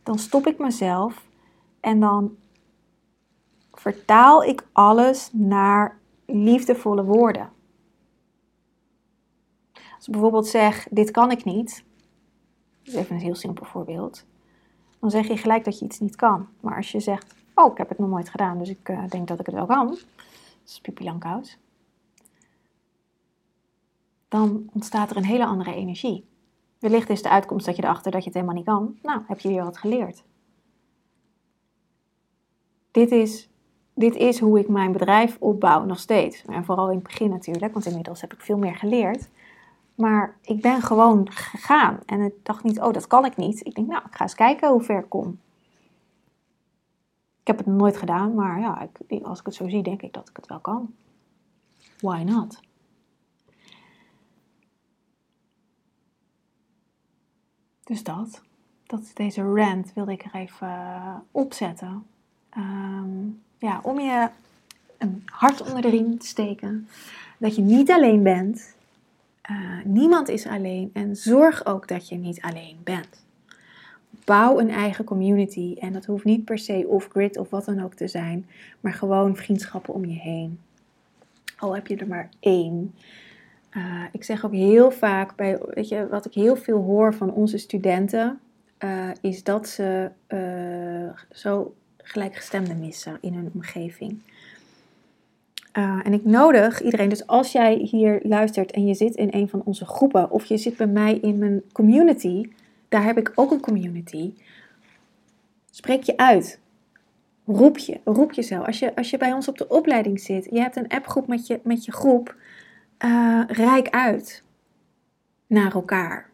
dan 0.03 0.19
stop 0.19 0.47
ik 0.47 0.57
mezelf 0.57 1.27
en 1.79 1.99
dan 1.99 2.35
vertaal 3.71 4.43
ik 4.43 4.67
alles 4.71 5.29
naar 5.33 5.97
liefdevolle 6.25 7.03
woorden. 7.03 7.49
Als 10.01 10.09
ik 10.09 10.15
bijvoorbeeld 10.15 10.47
zeg, 10.47 10.87
dit 10.91 11.11
kan 11.11 11.31
ik 11.31 11.43
niet, 11.43 11.83
dat 12.83 12.93
is 12.93 12.99
even 12.99 13.15
een 13.15 13.21
heel 13.21 13.35
simpel 13.35 13.65
voorbeeld, 13.65 14.25
dan 14.99 15.11
zeg 15.11 15.27
je 15.27 15.37
gelijk 15.37 15.63
dat 15.63 15.79
je 15.79 15.85
iets 15.85 15.99
niet 15.99 16.15
kan. 16.15 16.47
Maar 16.59 16.75
als 16.75 16.91
je 16.91 16.99
zegt, 16.99 17.35
oh, 17.55 17.71
ik 17.71 17.77
heb 17.77 17.89
het 17.89 17.97
nog 17.97 18.09
nooit 18.09 18.29
gedaan, 18.29 18.57
dus 18.57 18.69
ik 18.69 18.89
uh, 18.89 19.07
denk 19.09 19.27
dat 19.27 19.39
ik 19.39 19.45
het 19.45 19.55
wel 19.55 19.65
kan, 19.65 19.87
dat 19.87 20.05
is 20.65 20.79
Pipi 20.79 21.11
dan 24.27 24.69
ontstaat 24.73 25.09
er 25.09 25.17
een 25.17 25.25
hele 25.25 25.45
andere 25.45 25.73
energie. 25.73 26.25
Wellicht 26.79 27.09
is 27.09 27.21
de 27.21 27.29
uitkomst 27.29 27.65
dat 27.65 27.75
je 27.75 27.83
erachter 27.83 28.11
dat 28.11 28.21
je 28.21 28.25
het 28.25 28.33
helemaal 28.33 28.55
niet 28.55 28.65
kan. 28.65 28.97
Nou, 29.01 29.21
heb 29.27 29.39
je 29.39 29.47
weer 29.47 29.63
wat 29.63 29.77
geleerd. 29.77 30.23
Dit 32.91 33.11
is, 33.11 33.49
dit 33.93 34.15
is 34.15 34.39
hoe 34.39 34.59
ik 34.59 34.67
mijn 34.67 34.91
bedrijf 34.91 35.37
opbouw 35.39 35.85
nog 35.85 35.99
steeds. 35.99 36.45
En 36.45 36.65
vooral 36.65 36.89
in 36.89 36.95
het 36.95 37.03
begin 37.03 37.29
natuurlijk, 37.29 37.73
want 37.73 37.85
inmiddels 37.85 38.21
heb 38.21 38.33
ik 38.33 38.41
veel 38.41 38.57
meer 38.57 38.75
geleerd. 38.75 39.29
Maar 40.01 40.37
ik 40.41 40.61
ben 40.61 40.81
gewoon 40.81 41.31
gegaan. 41.31 41.99
En 42.05 42.21
ik 42.21 42.33
dacht 42.43 42.63
niet, 42.63 42.81
oh, 42.81 42.93
dat 42.93 43.07
kan 43.07 43.25
ik 43.25 43.37
niet. 43.37 43.65
Ik 43.65 43.75
denk, 43.75 43.87
nou, 43.87 44.03
ik 44.05 44.15
ga 44.15 44.23
eens 44.23 44.35
kijken 44.35 44.69
hoe 44.69 44.81
ver 44.81 44.99
ik 44.99 45.09
kom. 45.09 45.39
Ik 47.41 47.47
heb 47.47 47.57
het 47.57 47.65
nooit 47.65 47.97
gedaan, 47.97 48.33
maar 48.33 48.59
ja, 48.59 48.87
ik, 49.07 49.23
als 49.23 49.39
ik 49.39 49.45
het 49.45 49.55
zo 49.55 49.69
zie, 49.69 49.83
denk 49.83 50.01
ik 50.01 50.13
dat 50.13 50.29
ik 50.29 50.35
het 50.35 50.47
wel 50.47 50.59
kan. 50.59 50.93
Why 51.99 52.23
not? 52.25 52.59
Dus 57.83 58.03
dat. 58.03 58.41
Dat 58.85 59.11
deze 59.13 59.41
rant 59.41 59.93
wilde 59.93 60.11
ik 60.11 60.23
er 60.23 60.35
even 60.35 60.67
uh, 60.67 61.15
opzetten. 61.31 62.05
Um, 62.57 63.41
ja, 63.57 63.79
om 63.83 63.99
je 63.99 64.29
een 64.97 65.23
hart 65.25 65.61
onder 65.61 65.81
de 65.81 65.89
riem 65.89 66.17
te 66.19 66.27
steken. 66.27 66.87
Dat 67.37 67.55
je 67.55 67.61
niet 67.61 67.91
alleen 67.91 68.23
bent. 68.23 68.75
Uh, 69.51 69.85
niemand 69.85 70.29
is 70.29 70.47
alleen. 70.47 70.89
En 70.93 71.15
zorg 71.15 71.65
ook 71.65 71.87
dat 71.87 72.09
je 72.09 72.15
niet 72.15 72.41
alleen 72.41 72.77
bent. 72.83 73.25
Bouw 74.25 74.59
een 74.59 74.69
eigen 74.69 75.05
community. 75.05 75.75
En 75.79 75.93
dat 75.93 76.05
hoeft 76.05 76.25
niet 76.25 76.45
per 76.45 76.59
se 76.59 76.85
off-grid 76.87 77.37
of 77.37 77.49
wat 77.49 77.65
dan 77.65 77.83
ook 77.83 77.93
te 77.93 78.07
zijn. 78.07 78.47
Maar 78.79 78.93
gewoon 78.93 79.35
vriendschappen 79.35 79.93
om 79.93 80.05
je 80.05 80.19
heen. 80.19 80.59
Al 81.57 81.75
heb 81.75 81.87
je 81.87 81.95
er 81.95 82.07
maar 82.07 82.29
één. 82.39 82.95
Uh, 83.77 84.03
ik 84.11 84.23
zeg 84.23 84.45
ook 84.45 84.53
heel 84.53 84.91
vaak, 84.91 85.35
bij, 85.35 85.59
weet 85.73 85.87
je, 85.87 86.07
wat 86.07 86.25
ik 86.25 86.33
heel 86.33 86.55
veel 86.55 86.81
hoor 86.81 87.13
van 87.13 87.31
onze 87.33 87.57
studenten, 87.57 88.39
uh, 88.79 89.09
is 89.21 89.43
dat 89.43 89.67
ze 89.67 90.11
zo 91.31 91.75
gelijkgestemden 91.97 92.79
missen 92.79 93.17
in 93.21 93.33
hun 93.33 93.51
omgeving. 93.53 94.21
En 95.71 96.13
ik 96.13 96.25
nodig 96.25 96.81
iedereen, 96.81 97.09
dus 97.09 97.27
als 97.27 97.51
jij 97.51 97.75
hier 97.75 98.19
luistert 98.23 98.71
en 98.71 98.85
je 98.85 98.93
zit 98.93 99.15
in 99.15 99.27
een 99.31 99.49
van 99.49 99.61
onze 99.65 99.85
groepen, 99.85 100.31
of 100.31 100.45
je 100.45 100.57
zit 100.57 100.77
bij 100.77 100.87
mij 100.87 101.17
in 101.17 101.37
mijn 101.37 101.61
community, 101.71 102.49
daar 102.89 103.03
heb 103.03 103.17
ik 103.17 103.31
ook 103.35 103.51
een 103.51 103.61
community. 103.61 104.33
Spreek 105.71 106.03
je 106.03 106.17
uit. 106.17 106.59
Roep 107.45 107.77
je, 107.77 107.99
roep 108.03 108.31
jezelf. 108.31 108.65
Als 108.65 108.79
je, 108.79 108.95
als 108.95 109.09
je 109.09 109.17
bij 109.17 109.33
ons 109.33 109.47
op 109.47 109.57
de 109.57 109.67
opleiding 109.67 110.19
zit, 110.19 110.47
je 110.51 110.59
hebt 110.59 110.75
een 110.75 110.87
appgroep 110.87 111.27
met 111.27 111.47
je, 111.47 111.59
met 111.63 111.85
je 111.85 111.91
groep 111.91 112.35
uh, 113.05 113.43
rijk 113.47 113.89
uit 113.89 114.43
naar 115.47 115.73
elkaar. 115.73 116.29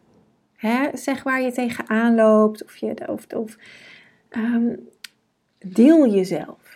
Hè? 0.56 0.88
Zeg 0.92 1.22
waar 1.22 1.42
je 1.42 1.52
tegenaan 1.52 2.14
loopt 2.14 2.64
of, 2.64 2.76
je, 2.76 3.08
of, 3.08 3.26
of 3.26 3.56
um, 4.30 4.88
deel 5.58 6.08
jezelf. 6.08 6.67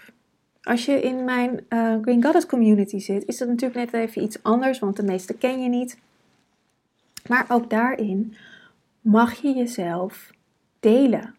Als 0.62 0.84
je 0.84 1.00
in 1.00 1.24
mijn 1.24 1.66
uh, 1.68 1.94
Green 2.02 2.22
Goddess 2.22 2.46
community 2.46 2.98
zit, 2.98 3.24
is 3.26 3.38
dat 3.38 3.48
natuurlijk 3.48 3.92
net 3.92 3.92
even 3.92 4.22
iets 4.22 4.42
anders, 4.42 4.78
want 4.78 4.96
de 4.96 5.02
meeste 5.02 5.34
ken 5.34 5.62
je 5.62 5.68
niet. 5.68 5.98
Maar 7.28 7.44
ook 7.48 7.70
daarin 7.70 8.34
mag 9.00 9.34
je 9.34 9.52
jezelf 9.52 10.30
delen. 10.80 11.34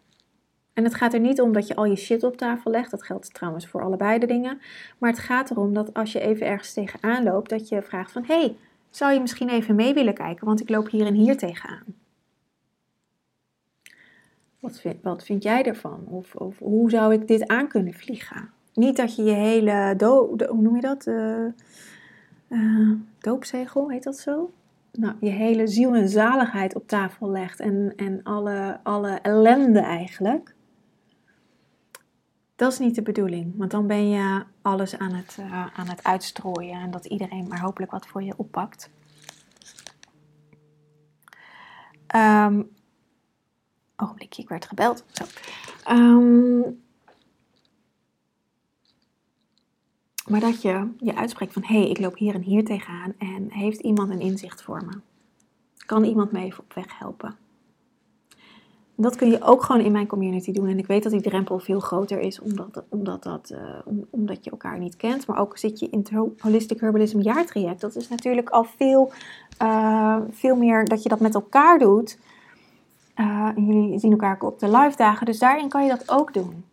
En 0.72 0.84
het 0.84 0.94
gaat 0.94 1.14
er 1.14 1.20
niet 1.20 1.40
om 1.40 1.52
dat 1.52 1.66
je 1.66 1.74
al 1.74 1.84
je 1.84 1.96
shit 1.96 2.22
op 2.22 2.36
tafel 2.36 2.70
legt. 2.70 2.90
Dat 2.90 3.02
geldt 3.02 3.34
trouwens 3.34 3.66
voor 3.66 3.82
allebei 3.82 4.18
de 4.18 4.26
dingen. 4.26 4.60
Maar 4.98 5.10
het 5.10 5.18
gaat 5.18 5.50
erom 5.50 5.74
dat 5.74 5.94
als 5.94 6.12
je 6.12 6.20
even 6.20 6.46
ergens 6.46 6.72
tegenaan 6.72 7.22
loopt, 7.22 7.50
dat 7.50 7.68
je 7.68 7.82
vraagt 7.82 8.12
van... 8.12 8.24
Hé, 8.24 8.38
hey, 8.38 8.56
zou 8.90 9.12
je 9.12 9.20
misschien 9.20 9.48
even 9.48 9.74
mee 9.74 9.94
willen 9.94 10.14
kijken? 10.14 10.46
Want 10.46 10.60
ik 10.60 10.68
loop 10.68 10.90
hier 10.90 11.06
en 11.06 11.14
hier 11.14 11.36
tegenaan. 11.36 11.84
Wat 14.60 14.80
vind, 14.80 15.02
wat 15.02 15.24
vind 15.24 15.42
jij 15.42 15.62
ervan? 15.62 16.04
Of, 16.06 16.34
of, 16.34 16.58
hoe 16.58 16.90
zou 16.90 17.12
ik 17.12 17.28
dit 17.28 17.46
aan 17.46 17.68
kunnen 17.68 17.94
vliegen? 17.94 18.53
Niet 18.74 18.96
dat 18.96 19.16
je 19.16 19.22
je 19.22 19.32
hele, 19.32 19.94
do, 19.96 20.36
hoe 20.48 20.62
noem 20.62 20.74
je 20.74 20.80
dat? 20.80 21.06
Uh, 21.06 22.90
doopzegel, 23.18 23.90
heet 23.90 24.02
dat 24.02 24.18
zo? 24.18 24.50
nou, 24.96 25.14
je 25.20 25.30
hele 25.30 25.66
ziel 25.66 25.94
en 25.94 26.08
zaligheid 26.08 26.74
op 26.74 26.88
tafel 26.88 27.30
legt 27.30 27.60
en, 27.60 27.92
en 27.96 28.22
alle, 28.22 28.80
alle 28.82 29.18
ellende 29.22 29.80
eigenlijk. 29.80 30.54
Dat 32.56 32.72
is 32.72 32.78
niet 32.78 32.94
de 32.94 33.02
bedoeling, 33.02 33.54
want 33.56 33.70
dan 33.70 33.86
ben 33.86 34.08
je 34.08 34.44
alles 34.62 34.98
aan 34.98 35.12
het, 35.12 35.36
uh, 35.40 35.66
aan 35.74 35.88
het 35.88 36.04
uitstrooien 36.04 36.80
en 36.80 36.90
dat 36.90 37.04
iedereen 37.04 37.48
maar 37.48 37.60
hopelijk 37.60 37.92
wat 37.92 38.06
voor 38.06 38.22
je 38.22 38.34
oppakt. 38.36 38.90
Um, 42.16 42.68
ogenblikje, 43.96 44.42
ik 44.42 44.48
werd 44.48 44.66
gebeld. 44.66 45.04
Zo. 45.12 45.24
Um, 45.90 46.83
maar 50.28 50.40
dat 50.40 50.62
je 50.62 50.88
je 50.98 51.16
uitspreekt 51.16 51.52
van 51.52 51.62
hé, 51.64 51.80
hey, 51.80 51.90
ik 51.90 51.98
loop 51.98 52.16
hier 52.16 52.34
en 52.34 52.42
hier 52.42 52.64
tegenaan 52.64 53.14
en 53.18 53.50
heeft 53.50 53.80
iemand 53.80 54.10
een 54.10 54.20
inzicht 54.20 54.62
voor 54.62 54.84
me? 54.84 55.00
Kan 55.86 56.04
iemand 56.04 56.32
me 56.32 56.40
even 56.40 56.62
op 56.62 56.74
weg 56.74 56.98
helpen? 56.98 57.36
Dat 58.96 59.16
kun 59.16 59.30
je 59.30 59.42
ook 59.42 59.62
gewoon 59.62 59.84
in 59.84 59.92
mijn 59.92 60.06
community 60.06 60.52
doen. 60.52 60.68
En 60.68 60.78
ik 60.78 60.86
weet 60.86 61.02
dat 61.02 61.12
die 61.12 61.20
drempel 61.20 61.58
veel 61.58 61.80
groter 61.80 62.20
is, 62.20 62.40
omdat, 62.40 62.82
omdat, 62.88 63.22
dat, 63.22 63.50
uh, 63.52 63.94
omdat 64.10 64.44
je 64.44 64.50
elkaar 64.50 64.78
niet 64.78 64.96
kent. 64.96 65.26
Maar 65.26 65.38
ook 65.38 65.58
zit 65.58 65.78
je 65.78 65.88
in 65.90 65.98
het 65.98 66.10
Holistic 66.38 66.80
Herbalism 66.80 67.20
jaartraject. 67.20 67.80
Dat 67.80 67.96
is 67.96 68.08
natuurlijk 68.08 68.48
al 68.48 68.64
veel, 68.64 69.12
uh, 69.62 70.16
veel 70.30 70.56
meer 70.56 70.84
dat 70.84 71.02
je 71.02 71.08
dat 71.08 71.20
met 71.20 71.34
elkaar 71.34 71.78
doet. 71.78 72.18
Uh, 73.16 73.50
jullie 73.56 73.98
zien 73.98 74.10
elkaar 74.10 74.40
op 74.40 74.58
de 74.58 74.70
live 74.70 74.96
dagen, 74.96 75.26
dus 75.26 75.38
daarin 75.38 75.68
kan 75.68 75.82
je 75.82 75.88
dat 75.88 76.10
ook 76.10 76.34
doen. 76.34 76.64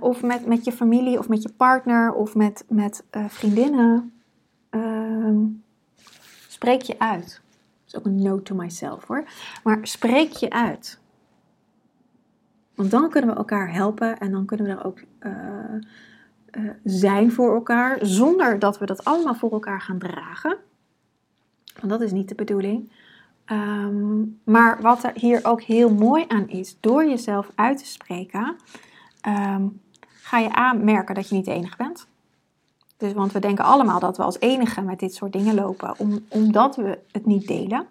Of 0.00 0.22
met, 0.22 0.46
met 0.46 0.64
je 0.64 0.72
familie, 0.72 1.18
of 1.18 1.28
met 1.28 1.42
je 1.42 1.52
partner, 1.56 2.12
of 2.12 2.34
met, 2.34 2.64
met 2.68 3.04
vriendinnen. 3.10 4.12
Ehm, 4.70 5.44
spreek 6.48 6.82
je 6.82 6.98
uit 6.98 7.42
is 7.92 7.98
ook 7.98 8.06
een 8.06 8.22
note 8.22 8.42
to 8.42 8.54
myself 8.54 9.04
hoor. 9.06 9.24
Maar 9.62 9.78
spreek 9.82 10.32
je 10.32 10.50
uit. 10.50 11.00
Want 12.74 12.90
dan 12.90 13.10
kunnen 13.10 13.30
we 13.30 13.36
elkaar 13.36 13.72
helpen 13.72 14.18
en 14.18 14.30
dan 14.30 14.46
kunnen 14.46 14.66
we 14.66 14.72
er 14.72 14.84
ook 14.84 14.98
uh, 15.20 16.70
zijn 16.84 17.32
voor 17.32 17.54
elkaar, 17.54 17.98
zonder 18.00 18.58
dat 18.58 18.78
we 18.78 18.86
dat 18.86 19.04
allemaal 19.04 19.34
voor 19.34 19.52
elkaar 19.52 19.80
gaan 19.80 19.98
dragen. 19.98 20.56
Want 21.80 21.92
dat 21.92 22.00
is 22.00 22.12
niet 22.12 22.28
de 22.28 22.34
bedoeling. 22.34 22.92
Um, 23.46 24.40
maar 24.44 24.82
wat 24.82 25.04
er 25.04 25.12
hier 25.14 25.40
ook 25.42 25.62
heel 25.62 25.94
mooi 25.94 26.24
aan 26.28 26.48
is, 26.48 26.76
door 26.80 27.04
jezelf 27.04 27.50
uit 27.54 27.78
te 27.78 27.86
spreken, 27.86 28.56
um, 29.26 29.80
ga 30.04 30.38
je 30.38 30.52
aanmerken 30.54 31.14
dat 31.14 31.28
je 31.28 31.34
niet 31.34 31.44
de 31.44 31.52
enige 31.52 31.76
bent. 31.76 32.06
Dus, 32.96 33.12
want 33.12 33.32
we 33.32 33.38
denken 33.38 33.64
allemaal 33.64 34.00
dat 34.00 34.16
we 34.16 34.22
als 34.22 34.40
enige 34.40 34.80
met 34.80 34.98
dit 34.98 35.14
soort 35.14 35.32
dingen 35.32 35.54
lopen, 35.54 35.98
om, 35.98 36.24
omdat 36.28 36.76
we 36.76 36.98
het 37.12 37.26
niet 37.26 37.46
delen. 37.46 37.86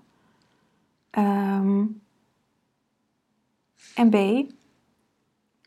Ehm, 1.10 1.86
en 3.96 4.10
B, 4.10 4.16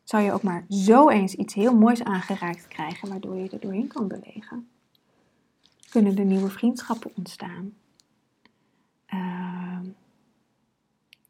zou 0.05 0.23
je 0.23 0.33
ook 0.33 0.43
maar 0.43 0.65
zo 0.69 1.09
eens 1.09 1.35
iets 1.35 1.55
heel 1.55 1.77
moois 1.77 2.05
aangeraakt 2.05 2.69
krijgen, 2.69 3.09
waardoor 3.09 3.37
je 3.37 3.51
er 3.51 3.61
doorheen 3.61 3.89
kan 3.89 4.09
bewegen. 4.09 4.69
Kunnen 5.91 6.19
er 6.19 6.25
nieuwe 6.25 6.51
vriendschappen 6.51 7.11
ontstaan? 7.15 7.73
Ehm, 9.07 9.85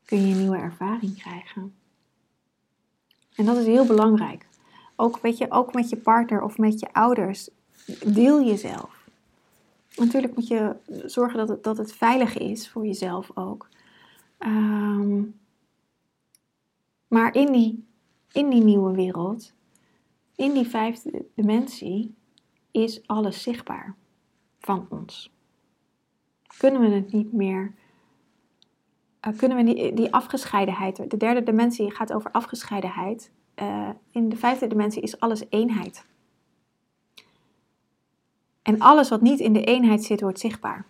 kun 0.04 0.28
je 0.28 0.34
nieuwe 0.34 0.56
ervaring 0.56 1.18
krijgen? 1.18 1.74
En 3.34 3.44
dat 3.44 3.56
is 3.56 3.66
heel 3.66 3.86
belangrijk. 3.86 4.46
Ook, 4.96 5.18
weet 5.18 5.38
je, 5.38 5.50
ook 5.50 5.74
met 5.74 5.88
je 5.88 5.96
partner 5.96 6.42
of 6.42 6.58
met 6.58 6.80
je 6.80 6.92
ouders. 6.92 7.48
Deel 8.06 8.44
jezelf. 8.44 9.08
Natuurlijk 9.96 10.34
moet 10.34 10.48
je 10.48 10.76
zorgen 11.04 11.38
dat 11.38 11.48
het, 11.48 11.62
dat 11.62 11.76
het 11.76 11.92
veilig 11.92 12.38
is 12.38 12.70
voor 12.70 12.86
jezelf 12.86 13.30
ook. 13.34 13.68
Ehm, 14.38 15.22
maar 17.08 17.34
in 17.34 17.52
die, 17.52 17.84
in 18.32 18.48
die 18.48 18.62
nieuwe 18.62 18.94
wereld, 18.94 19.52
in 20.34 20.52
die 20.52 20.66
vijfde 20.66 21.24
dimensie, 21.34 22.14
is 22.70 23.06
alles 23.06 23.42
zichtbaar 23.42 23.94
van 24.58 24.86
ons. 24.90 25.32
Kunnen 26.56 26.80
we 26.80 26.88
het 26.88 27.12
niet 27.12 27.32
meer, 27.32 27.74
uh, 29.26 29.36
kunnen 29.36 29.56
we 29.56 29.74
die, 29.74 29.94
die 29.94 30.12
afgescheidenheid, 30.12 31.10
de 31.10 31.16
derde 31.16 31.42
dimensie 31.42 31.90
gaat 31.90 32.12
over 32.12 32.30
afgescheidenheid. 32.30 33.30
Uh, 33.62 33.88
in 34.10 34.28
de 34.28 34.36
vijfde 34.36 34.66
dimensie 34.66 35.02
is 35.02 35.20
alles 35.20 35.44
eenheid. 35.48 36.04
En 38.62 38.78
alles 38.78 39.08
wat 39.08 39.20
niet 39.20 39.40
in 39.40 39.52
de 39.52 39.64
eenheid 39.64 40.04
zit, 40.04 40.20
wordt 40.20 40.38
zichtbaar. 40.38 40.84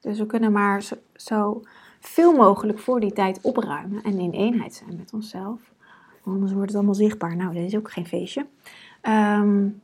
Dus 0.00 0.18
we 0.18 0.26
kunnen 0.26 0.52
maar 0.52 0.82
zo, 0.82 0.94
zo 1.14 1.62
veel 2.00 2.32
mogelijk 2.32 2.78
voor 2.78 3.00
die 3.00 3.12
tijd 3.12 3.40
opruimen 3.42 4.02
en 4.02 4.18
in 4.18 4.30
eenheid 4.30 4.74
zijn 4.74 4.96
met 4.96 5.12
onszelf. 5.12 5.72
Anders 6.24 6.52
wordt 6.52 6.66
het 6.66 6.76
allemaal 6.76 6.94
zichtbaar. 6.94 7.36
Nou, 7.36 7.54
dat 7.54 7.62
is 7.62 7.76
ook 7.76 7.90
geen 7.90 8.06
feestje. 8.06 8.46
Um, 9.02 9.80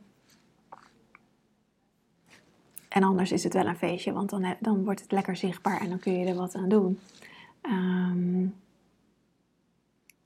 en 2.95 3.03
anders 3.03 3.31
is 3.31 3.43
het 3.43 3.53
wel 3.53 3.65
een 3.65 3.77
feestje, 3.77 4.13
want 4.13 4.29
dan, 4.29 4.55
dan 4.59 4.83
wordt 4.83 5.01
het 5.01 5.11
lekker 5.11 5.35
zichtbaar 5.35 5.81
en 5.81 5.89
dan 5.89 5.99
kun 5.99 6.19
je 6.19 6.25
er 6.25 6.35
wat 6.35 6.55
aan 6.55 6.69
doen. 6.69 6.99
Um, 7.61 8.55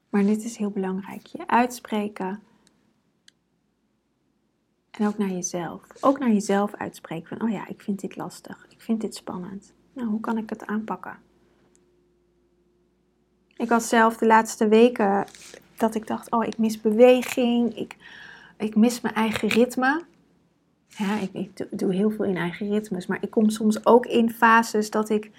maar 0.09 0.23
dit 0.23 0.43
is 0.43 0.57
heel 0.57 0.69
belangrijk. 0.69 1.25
Je 1.25 1.47
uitspreken. 1.47 2.39
En 4.91 5.07
ook 5.07 5.17
naar 5.17 5.29
jezelf. 5.29 5.81
Ook 5.99 6.19
naar 6.19 6.31
jezelf 6.31 6.73
uitspreken 6.73 7.27
van, 7.27 7.47
oh 7.47 7.53
ja, 7.53 7.67
ik 7.67 7.81
vind 7.81 7.99
dit 7.99 8.15
lastig. 8.15 8.65
Ik 8.69 8.81
vind 8.81 9.01
dit 9.01 9.15
spannend. 9.15 9.73
Nou, 9.93 10.07
hoe 10.09 10.19
kan 10.19 10.37
ik 10.37 10.49
het 10.49 10.65
aanpakken? 10.65 11.17
Ik 13.55 13.69
had 13.69 13.83
zelf 13.83 14.17
de 14.17 14.25
laatste 14.25 14.67
weken 14.67 15.25
dat 15.77 15.95
ik 15.95 16.07
dacht, 16.07 16.31
oh, 16.31 16.45
ik 16.45 16.57
mis 16.57 16.81
beweging. 16.81 17.77
Ik, 17.77 17.97
ik 18.57 18.75
mis 18.75 19.01
mijn 19.01 19.15
eigen 19.15 19.47
ritme. 19.47 20.03
Ja, 20.97 21.19
ik, 21.31 21.79
doe 21.79 21.93
heel 21.93 22.11
veel 22.11 22.25
in 22.25 22.37
eigen 22.37 22.69
ritmes. 22.69 23.07
Maar 23.07 23.17
ik 23.21 23.29
kom 23.29 23.49
soms 23.49 23.85
ook 23.85 24.05
in 24.05 24.29
fases 24.29 24.89
dat 24.89 25.09
ik 25.09 25.31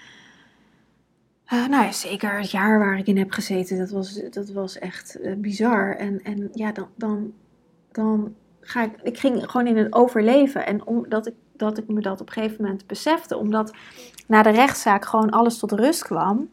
uh, 1.53 1.67
nou 1.67 1.85
ja, 1.85 1.93
zeker 1.93 2.39
het 2.39 2.51
jaar 2.51 2.79
waar 2.79 2.99
ik 2.99 3.07
in 3.07 3.19
heb 3.19 3.31
gezeten, 3.31 3.79
dat 3.79 3.91
was, 3.91 4.21
dat 4.31 4.51
was 4.51 4.79
echt 4.79 5.19
uh, 5.21 5.35
bizar. 5.37 5.97
En, 5.97 6.23
en 6.23 6.49
ja, 6.53 6.73
dan, 6.73 6.89
dan, 6.97 7.33
dan 7.93 8.35
ga 8.61 8.83
ik, 8.83 8.93
ik 9.03 9.19
ging 9.19 9.51
gewoon 9.51 9.67
in 9.67 9.77
het 9.77 9.93
overleven. 9.93 10.67
En 10.67 10.87
omdat 10.87 11.27
ik, 11.27 11.35
dat 11.57 11.79
ik 11.79 11.89
me 11.89 12.01
dat 12.01 12.21
op 12.21 12.27
een 12.27 12.33
gegeven 12.33 12.65
moment 12.65 12.87
besefte, 12.87 13.37
omdat 13.37 13.73
na 14.27 14.43
de 14.43 14.51
rechtszaak 14.51 15.05
gewoon 15.05 15.31
alles 15.31 15.59
tot 15.59 15.73
rust 15.73 16.03
kwam, 16.03 16.51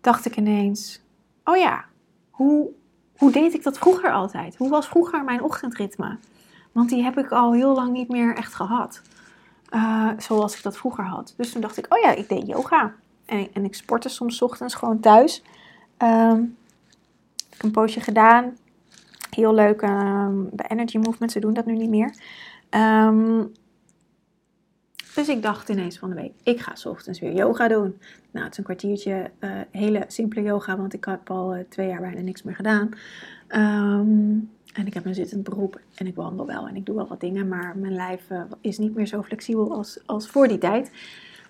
dacht 0.00 0.26
ik 0.26 0.36
ineens, 0.36 1.02
oh 1.44 1.56
ja, 1.56 1.84
hoe, 2.30 2.70
hoe 3.16 3.32
deed 3.32 3.54
ik 3.54 3.62
dat 3.62 3.78
vroeger 3.78 4.12
altijd? 4.12 4.56
Hoe 4.56 4.70
was 4.70 4.88
vroeger 4.88 5.24
mijn 5.24 5.42
ochtendritme? 5.42 6.18
Want 6.76 6.88
die 6.88 7.02
heb 7.02 7.18
ik 7.18 7.30
al 7.30 7.52
heel 7.52 7.74
lang 7.74 7.92
niet 7.92 8.08
meer 8.08 8.36
echt 8.36 8.54
gehad. 8.54 9.02
Uh, 9.70 10.10
zoals 10.18 10.56
ik 10.56 10.62
dat 10.62 10.76
vroeger 10.76 11.04
had. 11.04 11.34
Dus 11.36 11.52
toen 11.52 11.60
dacht 11.60 11.76
ik, 11.76 11.94
oh 11.94 11.98
ja, 11.98 12.10
ik 12.14 12.28
deed 12.28 12.46
yoga. 12.46 12.94
En, 13.24 13.48
en 13.52 13.64
ik 13.64 13.74
sportte 13.74 14.08
soms 14.08 14.42
ochtends 14.42 14.74
gewoon 14.74 15.00
thuis. 15.00 15.42
Um, 15.98 16.56
heb 17.44 17.54
ik 17.54 17.62
een 17.62 17.70
poosje 17.70 18.00
gedaan. 18.00 18.56
Heel 19.30 19.54
leuk 19.54 19.82
um, 19.82 20.48
bij 20.52 20.66
Energy 20.68 20.98
Movement. 20.98 21.32
Ze 21.32 21.40
doen 21.40 21.54
dat 21.54 21.66
nu 21.66 21.76
niet 21.76 21.90
meer. 21.90 22.14
Um, 22.70 23.52
dus 25.14 25.28
ik 25.28 25.42
dacht 25.42 25.68
ineens 25.68 25.98
van 25.98 26.08
de 26.08 26.14
week, 26.14 26.32
ik 26.42 26.60
ga 26.60 26.74
s 26.74 26.86
ochtends 26.86 27.20
weer 27.20 27.32
yoga 27.32 27.68
doen. 27.68 28.00
Nou, 28.30 28.44
het 28.44 28.52
is 28.52 28.58
een 28.58 28.64
kwartiertje 28.64 29.30
uh, 29.40 29.50
hele 29.70 30.04
simpele 30.06 30.42
yoga, 30.42 30.76
want 30.76 30.94
ik 30.94 31.04
heb 31.04 31.30
al 31.30 31.56
uh, 31.56 31.62
twee 31.68 31.88
jaar 31.88 32.00
bijna 32.00 32.20
niks 32.20 32.42
meer 32.42 32.54
gedaan. 32.54 32.88
Um, 33.48 34.50
en 34.76 34.86
ik 34.86 34.94
heb 34.94 35.04
een 35.04 35.14
zittend 35.14 35.42
beroep 35.42 35.80
en 35.94 36.06
ik 36.06 36.14
wandel 36.14 36.46
wel 36.46 36.68
en 36.68 36.76
ik 36.76 36.86
doe 36.86 36.94
wel 36.94 37.08
wat 37.08 37.20
dingen, 37.20 37.48
maar 37.48 37.76
mijn 37.76 37.94
lijf 37.94 38.30
uh, 38.30 38.42
is 38.60 38.78
niet 38.78 38.94
meer 38.94 39.06
zo 39.06 39.22
flexibel 39.22 39.72
als, 39.72 39.98
als 40.06 40.28
voor 40.28 40.48
die 40.48 40.58
tijd. 40.58 40.90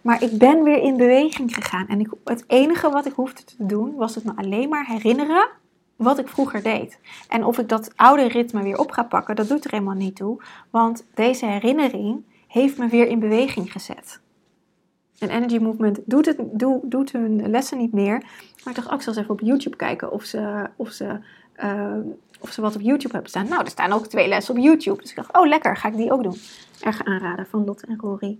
Maar 0.02 0.22
ik 0.22 0.38
ben 0.38 0.62
weer 0.62 0.82
in 0.82 0.96
beweging 0.96 1.54
gegaan. 1.54 1.88
En 1.88 2.00
ik, 2.00 2.08
het 2.24 2.44
enige 2.46 2.90
wat 2.90 3.06
ik 3.06 3.12
hoefde 3.12 3.44
te 3.44 3.54
doen, 3.58 3.94
was 3.94 4.14
het 4.14 4.24
me 4.24 4.32
alleen 4.36 4.68
maar 4.68 4.86
herinneren 4.86 5.48
wat 5.96 6.18
ik 6.18 6.28
vroeger 6.28 6.62
deed. 6.62 6.98
En 7.28 7.44
of 7.44 7.58
ik 7.58 7.68
dat 7.68 7.92
oude 7.96 8.28
ritme 8.28 8.62
weer 8.62 8.78
op 8.78 8.90
ga 8.90 9.02
pakken, 9.02 9.36
dat 9.36 9.48
doet 9.48 9.64
er 9.64 9.70
helemaal 9.70 9.94
niet 9.94 10.16
toe. 10.16 10.42
Want 10.70 11.04
deze 11.14 11.46
herinnering 11.46 12.22
heeft 12.46 12.78
me 12.78 12.88
weer 12.88 13.08
in 13.08 13.18
beweging 13.18 13.72
gezet. 13.72 14.20
En 15.18 15.30
Energy 15.30 15.58
Movement 15.58 15.98
doet, 16.04 16.26
het, 16.26 16.38
doet, 16.82 17.12
hun 17.12 17.50
lessen 17.50 17.78
niet 17.78 17.92
meer. 17.92 18.18
Maar 18.64 18.74
ik 18.74 18.74
dacht, 18.74 18.90
oh, 18.90 18.98
zal 18.98 19.12
eens 19.12 19.16
even 19.16 19.30
op 19.30 19.40
YouTube 19.40 19.76
kijken 19.76 20.12
of 20.12 20.24
ze, 20.24 20.70
of, 20.76 20.90
ze, 20.90 21.18
uh, 21.64 21.96
of 22.40 22.52
ze 22.52 22.60
wat 22.60 22.74
op 22.74 22.80
YouTube 22.80 23.12
hebben 23.12 23.30
staan. 23.30 23.48
Nou, 23.48 23.64
er 23.64 23.70
staan 23.70 23.92
ook 23.92 24.06
twee 24.06 24.28
lessen 24.28 24.56
op 24.56 24.62
YouTube. 24.62 25.00
Dus 25.00 25.10
ik 25.10 25.16
dacht, 25.16 25.36
oh 25.36 25.46
lekker, 25.46 25.76
ga 25.76 25.88
ik 25.88 25.96
die 25.96 26.12
ook 26.12 26.22
doen. 26.22 26.36
Erg 26.80 27.04
aanraden 27.04 27.46
van 27.46 27.64
Lotte 27.64 27.86
en 27.86 27.98
Rory. 28.00 28.38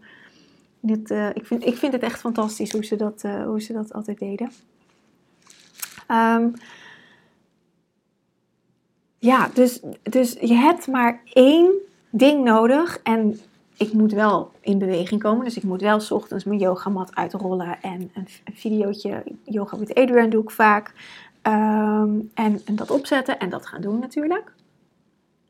Dit, 0.80 1.10
uh, 1.10 1.28
ik, 1.28 1.46
vind, 1.46 1.66
ik 1.66 1.76
vind 1.76 1.92
het 1.92 2.02
echt 2.02 2.20
fantastisch 2.20 2.72
hoe 2.72 2.84
ze 2.84 2.96
dat, 2.96 3.22
uh, 3.26 3.44
hoe 3.44 3.60
ze 3.60 3.72
dat 3.72 3.92
altijd 3.92 4.18
deden. 4.18 4.50
Um, 6.08 6.52
ja, 9.18 9.50
dus, 9.54 9.80
dus 10.02 10.36
je 10.40 10.54
hebt 10.54 10.86
maar 10.86 11.20
één 11.32 11.72
ding 12.10 12.44
nodig. 12.44 13.00
En 13.02 13.40
ik 13.76 13.92
moet 13.92 14.12
wel 14.12 14.50
in 14.60 14.78
beweging 14.78 15.22
komen. 15.22 15.44
Dus 15.44 15.56
ik 15.56 15.62
moet 15.62 15.80
wel 15.80 16.00
s 16.00 16.10
ochtends 16.10 16.44
mijn 16.44 16.58
yogamat 16.58 17.14
uitrollen. 17.14 17.82
En 17.82 18.10
een, 18.14 18.28
een 18.44 18.54
videootje 18.54 19.22
yoga 19.44 19.76
met 19.76 19.94
Adrian 19.94 20.30
doe 20.30 20.42
ik 20.42 20.50
vaak. 20.50 20.92
Um, 21.46 22.30
en, 22.34 22.60
en 22.64 22.76
dat 22.76 22.90
opzetten 22.90 23.38
en 23.38 23.50
dat 23.50 23.66
gaan 23.66 23.80
doen 23.80 23.98
natuurlijk. 23.98 24.52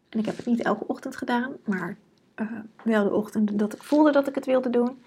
En 0.09 0.19
ik 0.19 0.27
heb 0.27 0.37
het 0.37 0.47
niet 0.47 0.63
elke 0.63 0.87
ochtend 0.87 1.17
gedaan, 1.17 1.53
maar 1.65 1.97
uh, 2.37 2.51
wel 2.83 3.05
de 3.05 3.15
ochtend 3.15 3.59
dat 3.59 3.75
ik 3.75 3.83
voelde 3.83 4.13
dat 4.13 4.29
ik 4.29 4.35
het 4.35 4.47
wilde 4.47 4.71
doen. 4.71 5.03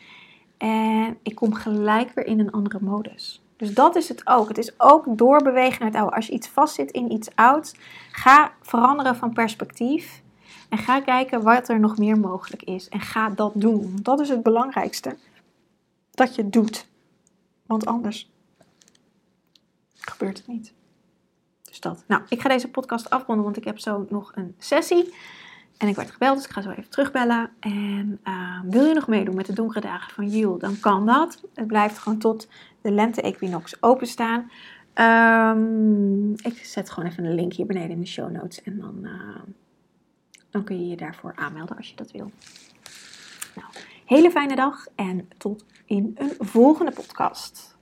En 0.58 1.17
ik 1.23 1.36
kom 1.36 1.54
gelijk 1.54 2.12
weer 2.13 2.25
in 2.25 2.39
een 2.39 2.52
andere 2.52 2.78
modus. 2.82 3.41
Dus 3.56 3.73
dat 3.73 3.95
is 3.95 4.10
het 4.10 4.28
ook. 4.28 4.47
Het 4.47 4.58
is 4.58 4.80
ook 4.80 5.17
doorbewegen 5.17 5.80
naar 5.80 5.89
het 5.89 5.99
oude. 5.99 6.15
Als 6.15 6.28
je 6.28 6.34
iets 6.34 6.47
vastzit 6.47 6.91
in 6.91 7.12
iets 7.12 7.36
ouds, 7.36 7.75
ga 8.12 8.52
veranderen 8.62 9.15
van 9.15 9.34
perspectief. 9.34 10.21
En 10.69 10.78
ga 10.78 11.02
kijken 11.02 11.43
wat 11.43 11.69
er 11.69 11.80
nog 11.80 11.97
meer 11.97 12.19
mogelijk 12.19 12.63
is. 12.63 12.89
En 12.89 12.99
ga 12.99 13.30
dat 13.30 13.52
doen. 13.56 13.99
Dat 14.02 14.19
is 14.19 14.30
het 14.30 14.43
belangrijkste. 14.43 15.17
Dat 16.12 16.36
je 16.36 16.41
het 16.41 16.54
doet. 16.54 16.88
Want 17.65 17.86
anders 17.86 18.32
gebeurt 19.99 20.38
het 20.38 20.47
niet. 20.47 20.73
Dat. 21.79 22.03
Nou, 22.07 22.21
ik 22.29 22.41
ga 22.41 22.49
deze 22.49 22.69
podcast 22.69 23.09
afronden, 23.09 23.43
want 23.43 23.57
ik 23.57 23.63
heb 23.63 23.79
zo 23.79 24.05
nog 24.09 24.31
een 24.35 24.55
sessie. 24.57 25.13
En 25.77 25.87
ik 25.87 25.95
werd 25.95 26.11
gebeld, 26.11 26.35
dus 26.35 26.45
ik 26.45 26.51
ga 26.51 26.61
zo 26.61 26.69
even 26.69 26.89
terugbellen. 26.89 27.49
En 27.59 28.19
uh, 28.23 28.59
wil 28.63 28.85
je 28.85 28.93
nog 28.93 29.07
meedoen 29.07 29.35
met 29.35 29.45
de 29.45 29.53
donkere 29.53 29.81
dagen 29.81 30.13
van 30.13 30.27
Jul, 30.27 30.57
dan 30.57 30.79
kan 30.79 31.05
dat. 31.05 31.43
Het 31.53 31.67
blijft 31.67 31.97
gewoon 31.97 32.17
tot 32.17 32.47
de 32.81 32.91
lente-equinox 32.91 33.81
openstaan. 33.81 34.51
Um, 34.95 36.31
ik 36.31 36.65
zet 36.65 36.89
gewoon 36.89 37.09
even 37.09 37.25
een 37.25 37.35
link 37.35 37.53
hier 37.53 37.65
beneden 37.65 37.89
in 37.89 37.99
de 37.99 38.05
show 38.07 38.31
notes. 38.31 38.63
En 38.63 38.79
dan, 38.79 38.99
uh, 39.01 39.41
dan 40.49 40.63
kun 40.63 40.79
je 40.79 40.87
je 40.87 40.97
daarvoor 40.97 41.33
aanmelden 41.35 41.77
als 41.77 41.89
je 41.89 41.95
dat 41.95 42.11
wil. 42.11 42.31
Nou, 43.55 43.67
hele 44.05 44.31
fijne 44.31 44.55
dag 44.55 44.85
en 44.95 45.29
tot 45.37 45.65
in 45.85 46.15
een 46.17 46.35
volgende 46.39 46.91
podcast. 46.91 47.77